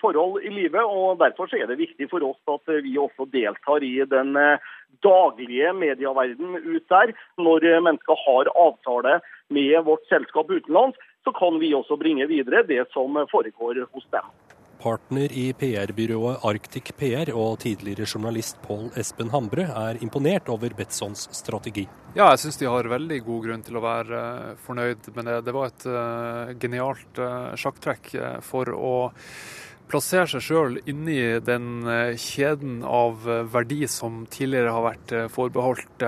forhold 0.00 0.44
i 0.44 0.52
livet. 0.52 0.82
og 0.82 1.18
Derfor 1.20 1.50
er 1.56 1.66
det 1.70 1.80
viktig 1.80 2.08
for 2.10 2.24
oss 2.26 2.40
at 2.56 2.74
vi 2.84 2.96
også 3.00 3.26
deltar 3.32 3.84
i 3.84 3.96
den 4.08 4.34
daglige 5.04 5.72
medieverden 5.76 6.58
ut 6.62 6.88
der. 6.88 7.14
Når 7.36 7.68
mennesker 7.84 8.24
har 8.26 8.52
avtale 8.54 9.20
med 9.50 9.76
vårt 9.84 10.06
selskap 10.08 10.50
utenlands, 10.50 10.98
så 11.24 11.32
kan 11.32 11.60
vi 11.60 11.74
også 11.74 11.96
bringe 12.00 12.26
videre 12.30 12.64
det 12.68 12.84
som 12.92 13.16
foregår 13.32 13.84
hos 13.92 14.06
dem. 14.12 14.53
Partner 14.84 15.32
i 15.32 15.46
PR-byrået 15.56 16.42
Arctic 16.44 16.90
PR 16.98 17.30
og 17.32 17.62
tidligere 17.62 18.04
journalist 18.04 18.58
Pål 18.66 18.90
Espen 19.00 19.30
Hambre 19.32 19.64
er 19.64 20.00
imponert 20.04 20.50
over 20.52 20.74
Betssons 20.76 21.22
strategi. 21.32 21.86
Ja, 22.12 22.26
jeg 22.34 22.42
syns 22.42 22.60
de 22.60 22.68
har 22.68 22.90
veldig 22.92 23.22
god 23.24 23.46
grunn 23.46 23.64
til 23.64 23.78
å 23.80 23.84
være 23.84 24.18
eh, 24.20 24.50
fornøyd 24.66 25.08
med 25.16 25.30
det. 25.30 25.38
Det 25.46 25.54
var 25.56 25.72
et 25.72 25.86
uh, 25.88 26.52
genialt 26.60 27.22
uh, 27.22 27.54
sjakktrekk 27.56 28.12
for 28.44 28.68
å 28.76 28.92
plassere 29.88 30.28
seg 30.34 30.44
sjøl 30.44 30.78
inni 30.88 31.16
den 31.44 31.84
kjeden 32.16 32.78
av 32.88 33.26
verdi 33.52 33.82
som 33.88 34.22
tidligere 34.32 34.72
har 34.72 34.86
vært 34.86 35.12
forbeholdt 35.34 36.04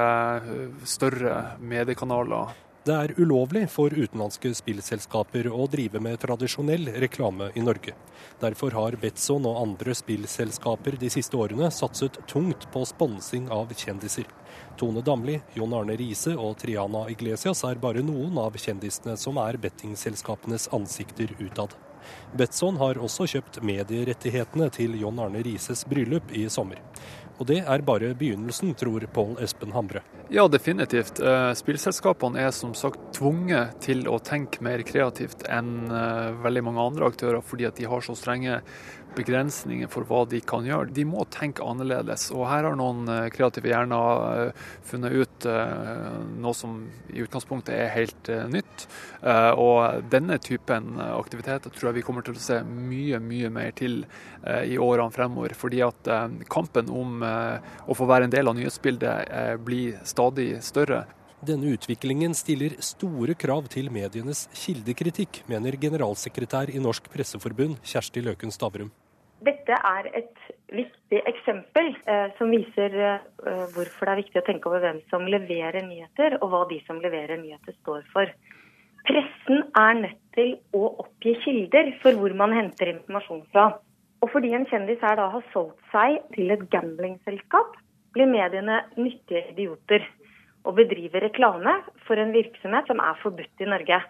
større 0.88 1.34
mediekanaler. 1.60 2.54
Det 2.86 2.94
er 2.94 3.16
ulovlig 3.18 3.64
for 3.66 3.90
utenlandske 3.90 4.52
spillselskaper 4.54 5.48
å 5.50 5.64
drive 5.66 5.98
med 5.98 6.20
tradisjonell 6.22 6.86
reklame 7.02 7.48
i 7.58 7.64
Norge. 7.66 7.96
Derfor 8.38 8.76
har 8.78 8.96
Betson 9.02 9.48
og 9.50 9.58
andre 9.58 9.94
spillselskaper 9.98 10.94
de 11.00 11.10
siste 11.10 11.34
årene 11.34 11.66
satset 11.74 12.20
tungt 12.30 12.68
på 12.70 12.84
sponsing 12.86 13.48
av 13.50 13.74
kjendiser. 13.74 14.28
Tone 14.78 15.02
Damli, 15.02 15.40
Jon 15.58 15.74
Arne 15.74 15.98
Riise 15.98 16.36
og 16.38 16.60
Triana 16.62 17.08
Iglesias 17.10 17.64
er 17.66 17.82
bare 17.82 18.06
noen 18.06 18.38
av 18.38 18.54
kjendisene 18.54 19.18
som 19.18 19.42
er 19.42 19.58
bettingselskapenes 19.66 20.70
ansikter 20.78 21.34
utad. 21.42 21.74
Betson 22.38 22.78
har 22.78 23.02
også 23.02 23.26
kjøpt 23.32 23.64
medierettighetene 23.66 24.70
til 24.70 24.94
John 25.00 25.18
Arne 25.18 25.42
Rises 25.42 25.82
bryllup 25.90 26.30
i 26.30 26.46
sommer. 26.46 26.78
Og 27.36 27.48
det 27.50 27.58
er 27.68 27.84
bare 27.84 28.14
begynnelsen, 28.16 28.72
tror 28.78 29.04
Pål 29.12 29.36
Espen 29.44 29.74
Hamre. 29.76 30.00
Ja, 30.32 30.46
definitivt. 30.48 31.20
Eh, 31.20 31.50
spillselskapene 31.54 32.40
er 32.46 32.54
som 32.56 32.72
sagt 32.74 33.12
tvunget 33.14 33.76
til 33.84 34.06
å 34.08 34.16
tenke 34.24 34.64
mer 34.64 34.80
kreativt 34.88 35.44
enn 35.52 35.90
eh, 35.92 36.30
veldig 36.42 36.64
mange 36.66 36.86
andre 36.88 37.10
aktører, 37.12 37.44
fordi 37.44 37.68
at 37.68 37.76
de 37.76 37.86
har 37.90 38.02
så 38.02 38.16
strenge 38.18 38.62
begrensninger 39.16 39.90
for 39.92 40.06
hva 40.08 40.22
de 40.28 40.40
kan 40.44 40.66
gjøre. 40.66 40.92
De 40.94 41.06
må 41.08 41.24
tenke 41.32 41.64
annerledes. 41.64 42.28
Og 42.34 42.46
her 42.50 42.68
har 42.68 42.78
noen 42.78 43.08
eh, 43.12 43.28
kreative 43.34 43.72
hjerner 43.72 44.52
funnet 44.86 45.16
ut 45.16 45.46
noe 45.46 46.54
som 46.56 46.78
i 47.12 47.20
utgangspunktet 47.24 47.74
er 47.74 47.90
helt 47.92 48.28
nytt. 48.50 48.86
Og 49.60 50.06
denne 50.10 50.38
typen 50.42 51.00
aktiviteter 51.02 51.72
tror 51.74 51.90
jeg 51.90 51.98
vi 51.98 52.04
kommer 52.06 52.24
til 52.26 52.36
å 52.36 52.42
se 52.42 52.60
mye, 52.66 53.20
mye 53.22 53.50
mer 53.52 53.74
til 53.76 53.98
i 54.46 54.78
årene 54.80 55.14
fremover. 55.14 55.56
Fordi 55.58 55.82
at 55.86 56.10
kampen 56.52 56.90
om 56.92 57.22
å 57.22 57.98
få 57.98 58.08
være 58.08 58.28
en 58.28 58.34
del 58.34 58.50
av 58.50 58.58
nyhetsbildet 58.58 59.62
blir 59.66 60.00
stadig 60.08 60.54
større. 60.64 61.04
Denne 61.44 61.68
utviklingen 61.76 62.32
stiller 62.34 62.78
store 62.80 63.34
krav 63.36 63.68
til 63.70 63.90
medienes 63.92 64.46
kildekritikk, 64.56 65.42
mener 65.52 65.76
generalsekretær 65.78 66.72
i 66.72 66.80
Norsk 66.80 67.10
Presseforbund 67.12 67.76
Kjersti 67.84 68.24
Løken 68.24 68.54
Stavrum. 68.54 68.88
Dette 69.44 69.76
er 69.76 70.06
et 70.16 70.44
viktig 70.72 71.18
eksempel 71.28 71.90
eh, 72.08 72.28
som 72.38 72.50
viser 72.50 72.94
eh, 72.96 73.64
hvorfor 73.74 74.08
det 74.08 74.12
er 74.12 74.20
viktig 74.22 74.40
å 74.40 74.44
tenke 74.46 74.70
over 74.70 74.80
hvem 74.80 75.02
som 75.10 75.26
leverer 75.28 75.84
nyheter, 75.84 76.38
og 76.40 76.52
hva 76.52 76.62
de 76.70 76.78
som 76.86 77.02
leverer 77.02 77.36
nyheter 77.42 77.76
står 77.82 78.06
for. 78.14 78.32
Pressen 79.06 79.66
er 79.76 79.98
nødt 80.00 80.22
til 80.34 80.56
å 80.74 80.88
oppgi 81.04 81.36
kilder 81.44 81.92
for 82.02 82.16
hvor 82.18 82.32
man 82.38 82.54
henter 82.56 82.94
informasjon 82.94 83.44
fra. 83.52 83.68
Og 84.24 84.32
fordi 84.32 84.54
en 84.56 84.64
kjendis 84.70 85.02
her 85.04 85.18
da 85.20 85.28
har 85.34 85.44
solgt 85.52 85.78
seg 85.92 86.16
til 86.34 86.50
et 86.54 86.64
gamblingselskap, 86.72 87.76
blir 88.16 88.30
mediene 88.30 88.80
nyttige 88.96 89.44
idioter 89.52 90.06
og 90.66 90.78
bedriver 90.80 91.28
reklame 91.28 91.76
for 92.06 92.18
en 92.18 92.32
virksomhet 92.34 92.88
som 92.90 93.02
er 93.04 93.20
forbudt 93.20 93.62
i 93.62 93.68
Norge. 93.68 94.00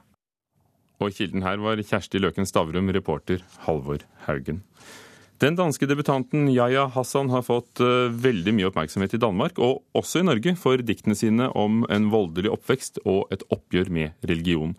Og 1.03 1.13
kilden 1.13 1.45
her 1.45 1.59
var 1.61 1.83
Kjersti 1.83 2.23
Løken 2.23 2.49
Stavrum, 2.49 2.89
reporter 2.95 3.43
Halvor 3.67 4.07
Haugen. 4.25 4.63
Den 5.37 5.53
danske 5.53 5.85
debutanten 5.85 6.47
Yahya 6.49 6.87
Hassan 6.89 7.29
har 7.29 7.43
fått 7.45 7.83
uh, 7.85 8.09
veldig 8.09 8.55
mye 8.57 8.71
oppmerksomhet 8.71 9.19
i 9.19 9.21
Danmark, 9.21 9.59
og 9.61 9.83
også 9.93 10.23
i 10.23 10.25
Norge, 10.25 10.55
for 10.57 10.81
diktene 10.81 11.13
sine 11.19 11.51
om 11.53 11.83
en 11.93 12.07
voldelig 12.09 12.49
oppvekst 12.55 13.03
og 13.05 13.35
et 13.35 13.43
oppgjør 13.53 13.91
med 13.93 14.29
religion. 14.31 14.73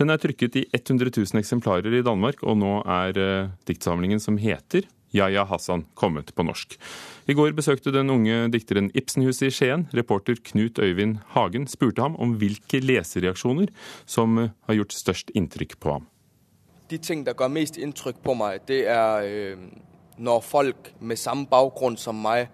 Den 0.00 0.08
er 0.08 0.20
trykket 0.22 0.56
i 0.56 0.62
100 0.72 1.12
000 1.12 1.42
eksemplarer 1.42 1.92
i 1.92 2.00
Danmark, 2.06 2.40
og 2.40 2.56
nå 2.56 2.78
er 2.88 3.20
uh, 3.20 3.50
diktsamlingen 3.68 4.22
som 4.24 4.38
heter 4.40 4.86
Yahya 5.12 5.44
Hassan 5.50 5.84
kommet 5.92 6.32
på 6.32 6.46
norsk. 6.48 6.78
I 7.28 7.36
går 7.36 7.52
besøkte 7.58 7.92
den 7.92 8.08
unge 8.08 8.46
dikteren 8.54 8.88
Ibsenhuset 8.96 9.50
i 9.50 9.52
Skien. 9.52 9.84
Reporter 9.92 10.40
Knut 10.40 10.80
Øyvind 10.80 11.20
Hagen 11.34 11.68
spurte 11.68 12.00
ham 12.00 12.16
om 12.16 12.32
hvilke 12.40 12.80
lesereaksjoner 12.80 13.68
som 14.08 14.40
uh, 14.40 14.48
har 14.70 14.80
gjort 14.80 14.96
størst 14.96 15.36
inntrykk 15.36 15.76
på 15.84 15.98
ham. 15.98 16.08
De 16.88 16.96
ting 16.96 17.20
som 17.28 17.36
gjør 17.36 17.52
mest 17.52 17.76
inntrykk 17.76 18.24
på 18.24 18.32
meg, 18.40 18.64
det 18.72 18.86
er 18.88 19.28
øh 19.28 19.68
når 20.18 20.40
folk 20.40 20.94
med 21.00 21.16
samme 21.16 21.46
baggrund 21.46 21.96
som 21.96 22.14
meg 22.14 22.48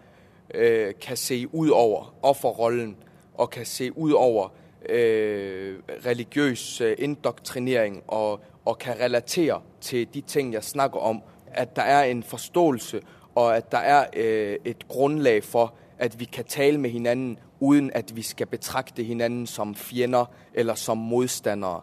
øh, 0.55 0.95
kan 1.01 1.17
se 1.17 1.55
ud 1.55 1.69
over 1.69 2.15
offerrollen 2.23 2.97
og 3.35 3.51
kan 3.51 3.67
se 3.67 3.99
ud 3.99 4.13
over 4.13 4.49
øh, 4.89 5.79
religiøs 6.07 6.81
øh, 6.81 6.97
indoktrinering 6.99 8.03
og, 8.09 8.41
og 8.65 8.79
kan 8.79 9.01
relatere 9.01 9.61
til 9.81 10.09
de 10.15 10.21
ting 10.21 10.53
jeg 10.53 10.65
snakker 10.65 10.99
om. 10.99 11.23
At 11.47 11.77
der 11.77 11.83
er 11.83 12.05
en 12.05 12.23
forståelse 12.23 13.01
og 13.35 13.57
at 13.57 13.73
der 13.73 13.79
er 13.79 14.07
øh, 14.17 14.57
et 14.65 14.89
grunnlag 14.89 15.45
for 15.45 15.75
at 15.99 16.21
vi 16.21 16.25
kan 16.25 16.45
tale 16.45 16.79
med 16.79 16.91
hinanden 16.91 17.39
uten 17.61 17.91
at 17.95 18.17
vi 18.17 18.23
skal 18.23 18.47
betrakte 18.47 19.03
hinanden 19.03 19.47
som 19.47 19.75
fiender 19.75 20.25
eller 20.55 20.75
som 20.75 20.99
modstandere. 20.99 21.81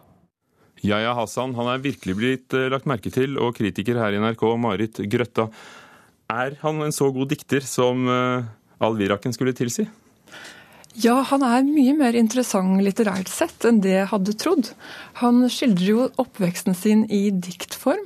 Yahya 0.82 1.14
Hassan 1.18 1.54
han 1.58 1.70
er 1.72 1.82
virkelig 1.84 2.18
blitt 2.18 2.58
eh, 2.58 2.68
lagt 2.72 2.88
merke 2.90 3.12
til, 3.14 3.38
og 3.38 3.54
kritiker 3.58 4.00
her 4.02 4.14
i 4.14 4.20
NRK, 4.22 4.44
Marit 4.58 5.02
Grøtta. 5.10 5.48
Er 6.32 6.56
han 6.62 6.82
en 6.82 6.94
så 6.94 7.10
god 7.12 7.32
dikter 7.34 7.64
som 7.66 8.06
Alviraken 8.08 8.60
Al-Wiraken 8.82 9.34
skulle 9.36 9.52
tilsi? 9.54 9.84
Ja, 11.00 11.22
han 11.24 11.40
er 11.46 11.62
mye 11.64 11.94
mer 11.96 12.16
interessant 12.18 12.82
litterært 12.84 13.30
sett 13.32 13.64
enn 13.64 13.80
det 13.80 13.94
jeg 13.94 14.08
hadde 14.10 14.34
trodd. 14.36 14.72
Han 15.22 15.40
skildrer 15.48 15.88
jo 15.88 16.08
oppveksten 16.20 16.76
sin 16.76 17.06
i 17.08 17.30
diktform, 17.32 18.02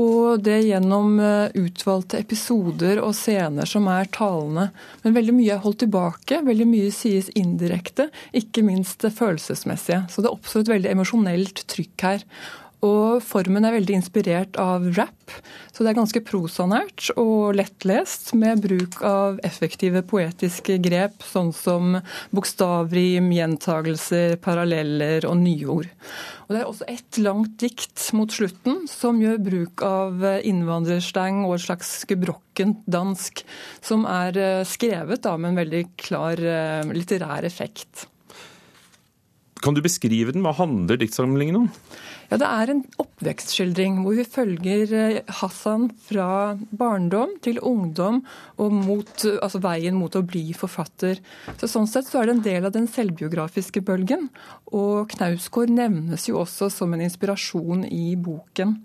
og 0.00 0.40
det 0.46 0.62
gjennom 0.64 1.18
eh, 1.20 1.52
utvalgte 1.58 2.20
episoder 2.22 3.00
og 3.02 3.12
scener 3.16 3.68
som 3.68 3.88
er 3.92 4.08
talende. 4.14 4.70
Men 5.02 5.16
veldig 5.18 5.34
mye 5.36 5.52
er 5.56 5.62
holdt 5.64 5.82
tilbake, 5.84 6.40
veldig 6.46 6.68
mye 6.70 6.94
sies 6.94 7.28
indirekte, 7.36 8.08
ikke 8.32 8.64
minst 8.64 9.04
det 9.04 9.12
følelsesmessige. 9.18 10.06
Så 10.08 10.24
det 10.24 10.32
oppstår 10.32 10.64
et 10.64 10.74
veldig 10.76 10.94
emosjonelt 10.94 11.64
trykk 11.72 12.06
her. 12.08 12.26
Og 12.82 13.20
formen 13.22 13.62
er 13.62 13.76
veldig 13.76 13.94
inspirert 13.94 14.56
av 14.58 14.88
rap, 14.96 15.34
så 15.70 15.84
det 15.84 15.92
er 15.92 15.98
ganske 16.00 16.22
prosanært 16.26 17.12
og 17.14 17.54
lettlest, 17.54 18.32
med 18.34 18.64
bruk 18.64 18.98
av 19.06 19.38
effektive 19.46 20.02
poetiske 20.02 20.80
grep, 20.82 21.22
sånn 21.22 21.52
som 21.54 22.00
bokstavrim, 22.34 23.30
gjentagelser, 23.36 24.34
paralleller 24.42 25.28
og 25.30 25.38
nyord. 25.44 25.90
Og 26.48 26.56
Det 26.56 26.58
er 26.58 26.68
også 26.68 26.90
ett 26.90 27.22
langt 27.22 27.54
dikt 27.62 28.08
mot 28.18 28.34
slutten 28.34 28.82
som 28.90 29.22
gjør 29.22 29.38
bruk 29.46 29.86
av 29.86 30.26
innvandrerstang 30.42 31.44
og 31.46 31.54
et 31.60 31.66
slags 31.68 31.92
gebrokkent 32.10 32.82
dansk, 32.90 33.44
som 33.78 34.08
er 34.10 34.36
eh, 34.36 34.64
skrevet 34.66 35.22
da 35.22 35.38
med 35.38 35.54
en 35.54 35.62
veldig 35.62 35.84
klar 36.02 36.42
eh, 36.42 36.90
litterær 36.90 37.46
effekt. 37.46 38.08
Kan 39.62 39.76
du 39.76 39.82
beskrive 39.84 40.34
den? 40.34 40.42
Hva 40.42 40.54
handler 40.58 40.98
diktsamlingen 41.00 41.60
om? 41.64 41.68
Ja, 42.32 42.38
Det 42.40 42.48
er 42.48 42.70
en 42.72 42.80
oppvekstskildring 43.02 43.98
hvor 44.00 44.16
vi 44.16 44.24
følger 44.24 44.92
eh, 44.96 45.32
Hassan 45.40 45.90
fra 46.06 46.56
barndom 46.72 47.34
til 47.44 47.60
ungdom 47.60 48.22
og 48.56 48.72
mot, 48.72 49.12
altså 49.36 49.60
veien 49.60 49.98
mot 50.00 50.16
å 50.16 50.24
bli 50.24 50.46
forfatter. 50.56 51.20
Så 51.60 51.68
Sånn 51.68 51.90
sett 51.90 52.08
så 52.08 52.22
er 52.22 52.30
det 52.30 52.36
en 52.38 52.44
del 52.46 52.68
av 52.68 52.72
den 52.72 52.88
selvbiografiske 52.88 53.84
bølgen. 53.84 54.30
Og 54.72 55.12
Knausgård 55.12 55.74
nevnes 55.76 56.24
jo 56.30 56.40
også 56.40 56.70
som 56.72 56.96
en 56.96 57.04
inspirasjon 57.04 57.84
i 57.84 58.14
boken. 58.16 58.78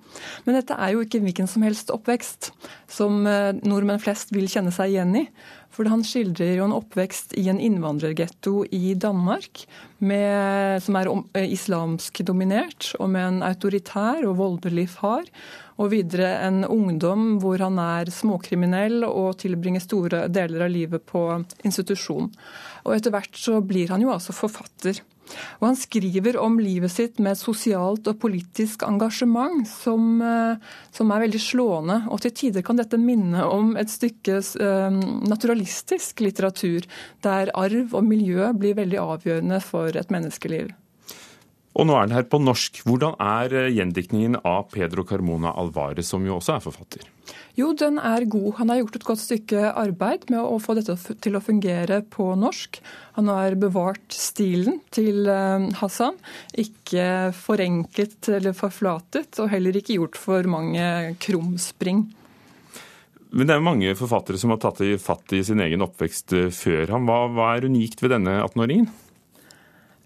Men 0.43 0.59
dette 0.59 0.75
er 0.75 0.97
jo 0.97 1.05
ikke 1.05 1.23
hvilken 1.23 1.47
som 1.47 1.63
helst 1.63 1.93
oppvekst 1.95 2.51
som 2.91 3.23
eh, 3.31 3.53
nordmenn 3.63 4.03
flest 4.03 4.35
vil 4.35 4.51
kjenne 4.51 4.75
seg 4.75 4.91
igjen 4.91 5.15
i. 5.23 5.27
For 5.77 5.85
han 5.85 6.01
skildrer 6.01 6.55
jo 6.57 6.65
en 6.65 6.73
oppvekst 6.73 7.35
i 7.37 7.43
en 7.51 7.59
innvandrergetto 7.61 8.63
i 8.73 8.95
Danmark, 8.97 9.67
med, 10.01 10.81
som 10.81 10.97
er 10.97 11.09
eh, 11.37 11.51
islamsk 11.53 12.23
dominert, 12.25 12.95
og 12.97 13.11
med 13.13 13.27
en 13.27 13.37
autoritær 13.45 14.25
og 14.25 14.39
voldelig 14.39 14.87
far. 14.95 15.29
Og 15.77 15.91
videre 15.93 16.31
en 16.47 16.63
ungdom 16.65 17.35
hvor 17.43 17.61
han 17.61 17.77
er 17.81 18.09
småkriminell 18.09 19.05
og 19.05 19.37
tilbringer 19.43 19.83
store 19.83 20.23
deler 20.33 20.65
av 20.65 20.73
livet 20.73 21.05
på 21.05 21.27
institusjon. 21.61 22.31
Og 22.87 22.95
etter 22.97 23.13
hvert 23.13 23.37
så 23.37 23.61
blir 23.61 23.93
han 23.93 24.01
jo 24.01 24.09
altså 24.15 24.33
forfatter. 24.33 25.03
Og 25.59 25.67
han 25.69 25.79
skriver 25.79 26.39
om 26.41 26.57
livet 26.61 26.93
sitt 26.93 27.21
med 27.23 27.39
sosialt 27.39 28.07
og 28.09 28.19
politisk 28.21 28.85
engasjement 28.87 29.67
som, 29.69 30.21
som 30.93 31.13
er 31.13 31.23
veldig 31.25 31.41
slående. 31.43 31.99
Og 32.13 32.23
til 32.23 32.35
tider 32.41 32.65
kan 32.65 32.79
dette 32.79 32.99
minne 33.01 33.45
om 33.45 33.75
et 33.79 33.91
stykke 33.91 34.39
naturalistisk 35.27 36.23
litteratur, 36.25 36.87
der 37.25 37.53
arv 37.57 37.95
og 37.97 38.03
miljø 38.07 38.51
blir 38.57 38.77
veldig 38.77 39.01
avgjørende 39.03 39.61
for 39.65 39.95
et 39.97 40.13
menneskeliv. 40.13 40.73
Og 41.77 41.85
nå 41.85 41.93
er 41.93 42.07
den 42.07 42.15
her 42.17 42.25
på 42.25 42.39
norsk. 42.41 42.79
Hvordan 42.87 43.13
er 43.21 43.53
eh, 43.53 43.69
gjendiktningen 43.75 44.39
av 44.41 44.71
Pedro 44.73 45.05
Carmona 45.05 45.51
Alvarez, 45.61 46.09
som 46.09 46.25
jo 46.25 46.39
også 46.39 46.55
er 46.55 46.63
forfatter? 46.63 47.05
Jo, 47.57 47.69
den 47.77 47.99
er 48.01 48.25
god. 48.29 48.55
Han 48.57 48.71
har 48.71 48.81
gjort 48.81 48.97
et 48.97 49.05
godt 49.05 49.21
stykke 49.21 49.71
arbeid 49.77 50.25
med 50.33 50.41
å 50.41 50.57
få 50.61 50.73
dette 50.77 50.97
til 51.21 51.37
å 51.37 51.43
fungere 51.43 52.01
på 52.09 52.31
norsk. 52.39 52.81
Han 53.19 53.29
har 53.29 53.57
bevart 53.61 54.13
stilen 54.13 54.81
til 54.93 55.29
eh, 55.29 55.69
Hassan. 55.77 56.17
Ikke 56.57 57.29
forenklet 57.37 58.33
eller 58.39 58.57
forflatet, 58.57 59.37
og 59.37 59.53
heller 59.53 59.77
ikke 59.77 59.99
gjort 59.99 60.17
for 60.17 60.49
mange 60.49 61.13
krumspring. 61.21 62.07
Men 63.37 63.49
det 63.49 63.53
er 63.53 63.61
mange 63.61 63.97
forfattere 63.99 64.39
som 64.39 64.53
har 64.53 64.61
tatt 64.63 64.79
fatt 65.03 65.33
i 65.35 65.43
sin 65.45 65.61
egen 65.61 65.85
oppvekst 65.85 66.33
eh, 66.33 66.49
før 66.49 66.95
ham. 66.95 67.05
Hva, 67.05 67.27
hva 67.29 67.51
er 67.53 67.69
unikt 67.69 68.01
ved 68.01 68.17
denne 68.17 68.39
18-åringen? 68.47 68.89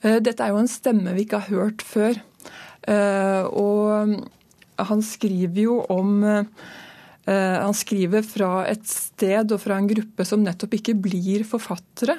Eh, 0.02 0.20
dette 0.24 0.44
er 0.44 0.54
jo 0.54 0.62
en 0.62 0.70
stemme 0.70 1.14
vi 1.16 1.26
ikke 1.26 1.42
har 1.44 1.62
hørt 1.62 1.86
før. 1.86 2.18
Eh, 2.90 3.44
og 3.46 4.16
han 4.82 5.04
skriver 5.06 5.62
jo 5.62 5.76
om 5.94 6.24
eh, 6.26 6.48
Han 7.30 7.76
skriver 7.78 8.26
fra 8.26 8.64
et 8.66 8.82
sted 8.90 9.54
og 9.54 9.62
fra 9.62 9.78
en 9.78 9.90
gruppe 9.92 10.26
som 10.26 10.42
nettopp 10.42 10.74
ikke 10.80 10.98
blir 10.98 11.46
forfattere. 11.48 12.18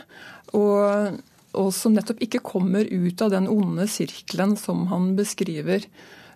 Og, 0.54 1.18
og 1.58 1.70
som 1.74 1.96
nettopp 1.96 2.22
ikke 2.22 2.44
kommer 2.46 2.86
ut 2.86 3.24
av 3.24 3.32
den 3.34 3.50
onde 3.50 3.88
sirkelen 3.90 4.54
som 4.56 4.86
han 4.92 5.12
beskriver. 5.18 5.84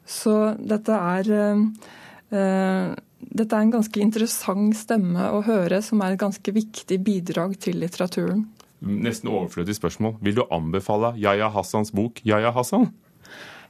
Så 0.06 0.56
dette 0.59 0.98
er 0.98 1.30
dette 2.26 3.54
er 3.54 3.62
en 3.62 3.70
ganske 3.70 4.00
interessant 4.02 4.74
stemme 4.76 5.30
å 5.30 5.44
høre, 5.46 5.78
som 5.82 6.02
er 6.02 6.16
et 6.16 6.20
ganske 6.20 6.52
viktig 6.52 6.98
bidrag 7.06 7.54
til 7.62 7.78
litteraturen 7.80 8.42
nesten 8.80 9.32
overflødig 9.32 9.76
spørsmål. 9.78 10.16
Vil 10.24 10.38
du 10.38 10.44
anbefale 10.50 11.14
Yahya 11.20 11.50
Hassans 11.52 11.92
bok 11.94 12.20
'Yahya 12.24 12.52
Hassan'? 12.52 12.92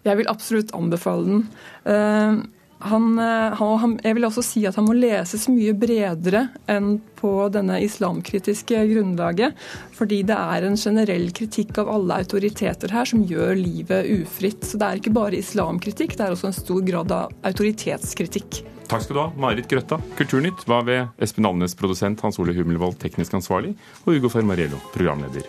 Jeg 0.07 0.17
vil 0.19 0.29
absolutt 0.31 0.75
anbefale 0.75 1.27
den. 1.27 1.49
Uh, 1.87 2.45
han, 2.79 3.19
han, 3.19 3.95
jeg 4.05 4.15
vil 4.19 4.27
også 4.29 4.43
si 4.45 4.67
at 4.69 4.77
han 4.77 4.85
må 4.85 4.93
leses 4.93 5.47
mye 5.49 5.73
bredere 5.73 6.43
enn 6.69 6.99
på 7.17 7.31
denne 7.49 7.79
islamkritiske 7.81 8.83
grunnlaget. 8.93 9.57
Fordi 9.97 10.21
det 10.29 10.37
er 10.37 10.69
en 10.69 10.77
generell 10.77 11.31
kritikk 11.33 11.81
av 11.81 11.89
alle 11.95 12.21
autoriteter 12.21 12.93
her 12.93 13.09
som 13.09 13.25
gjør 13.25 13.57
livet 13.57 14.13
ufritt. 14.21 14.61
Så 14.69 14.77
det 14.77 14.87
er 14.87 15.01
ikke 15.01 15.17
bare 15.17 15.41
islamkritikk, 15.41 16.19
det 16.19 16.29
er 16.29 16.37
også 16.37 16.53
en 16.53 16.61
stor 16.61 16.85
grad 16.85 17.17
av 17.17 17.33
autoritetskritikk. 17.49 18.61
Takk 18.87 19.03
skal 19.03 19.19
du 19.19 19.23
ha, 19.25 19.29
Marit 19.41 19.69
Grøtta. 19.71 19.99
Kulturnytt 20.19 20.67
var 20.71 20.87
ved 20.87 21.23
Espen 21.23 21.49
Alnes, 21.49 21.75
produsent, 21.79 22.23
Hans 22.23 22.39
Ole 22.43 22.55
Hummelvold, 22.57 22.99
teknisk 23.03 23.35
ansvarlig, 23.39 23.75
og 24.05 24.15
Ugo 24.19 24.31
Fermariello, 24.33 24.79
programleder. 24.95 25.49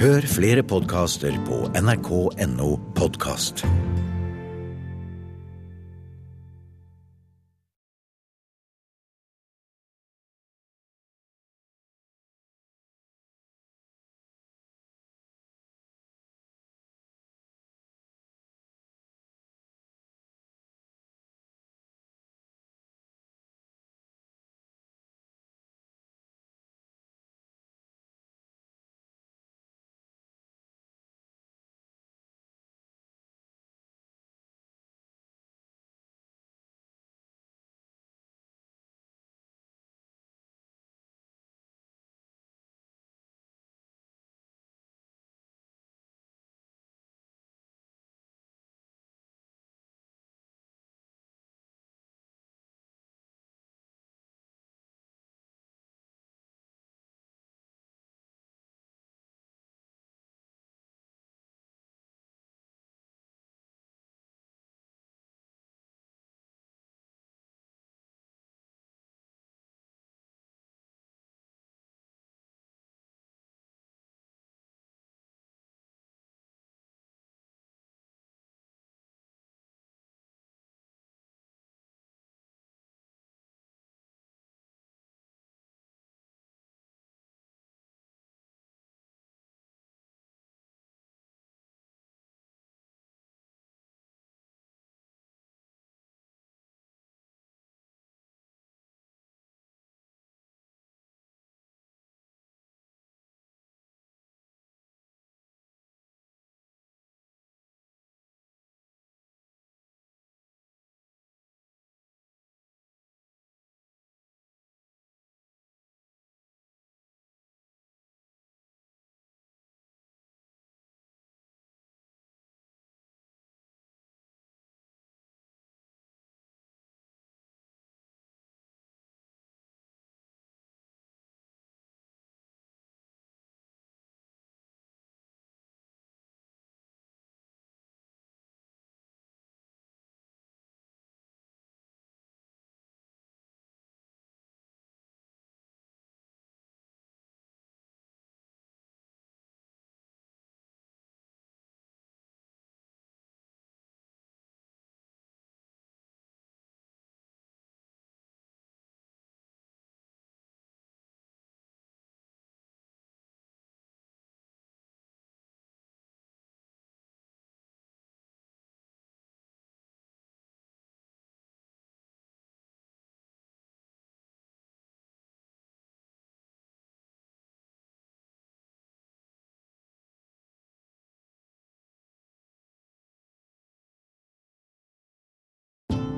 Hør 0.00 0.26
flere 0.28 0.64
podkaster 0.66 1.36
på 1.46 1.64
nrk.no 1.80 2.70
podkast. 2.98 3.64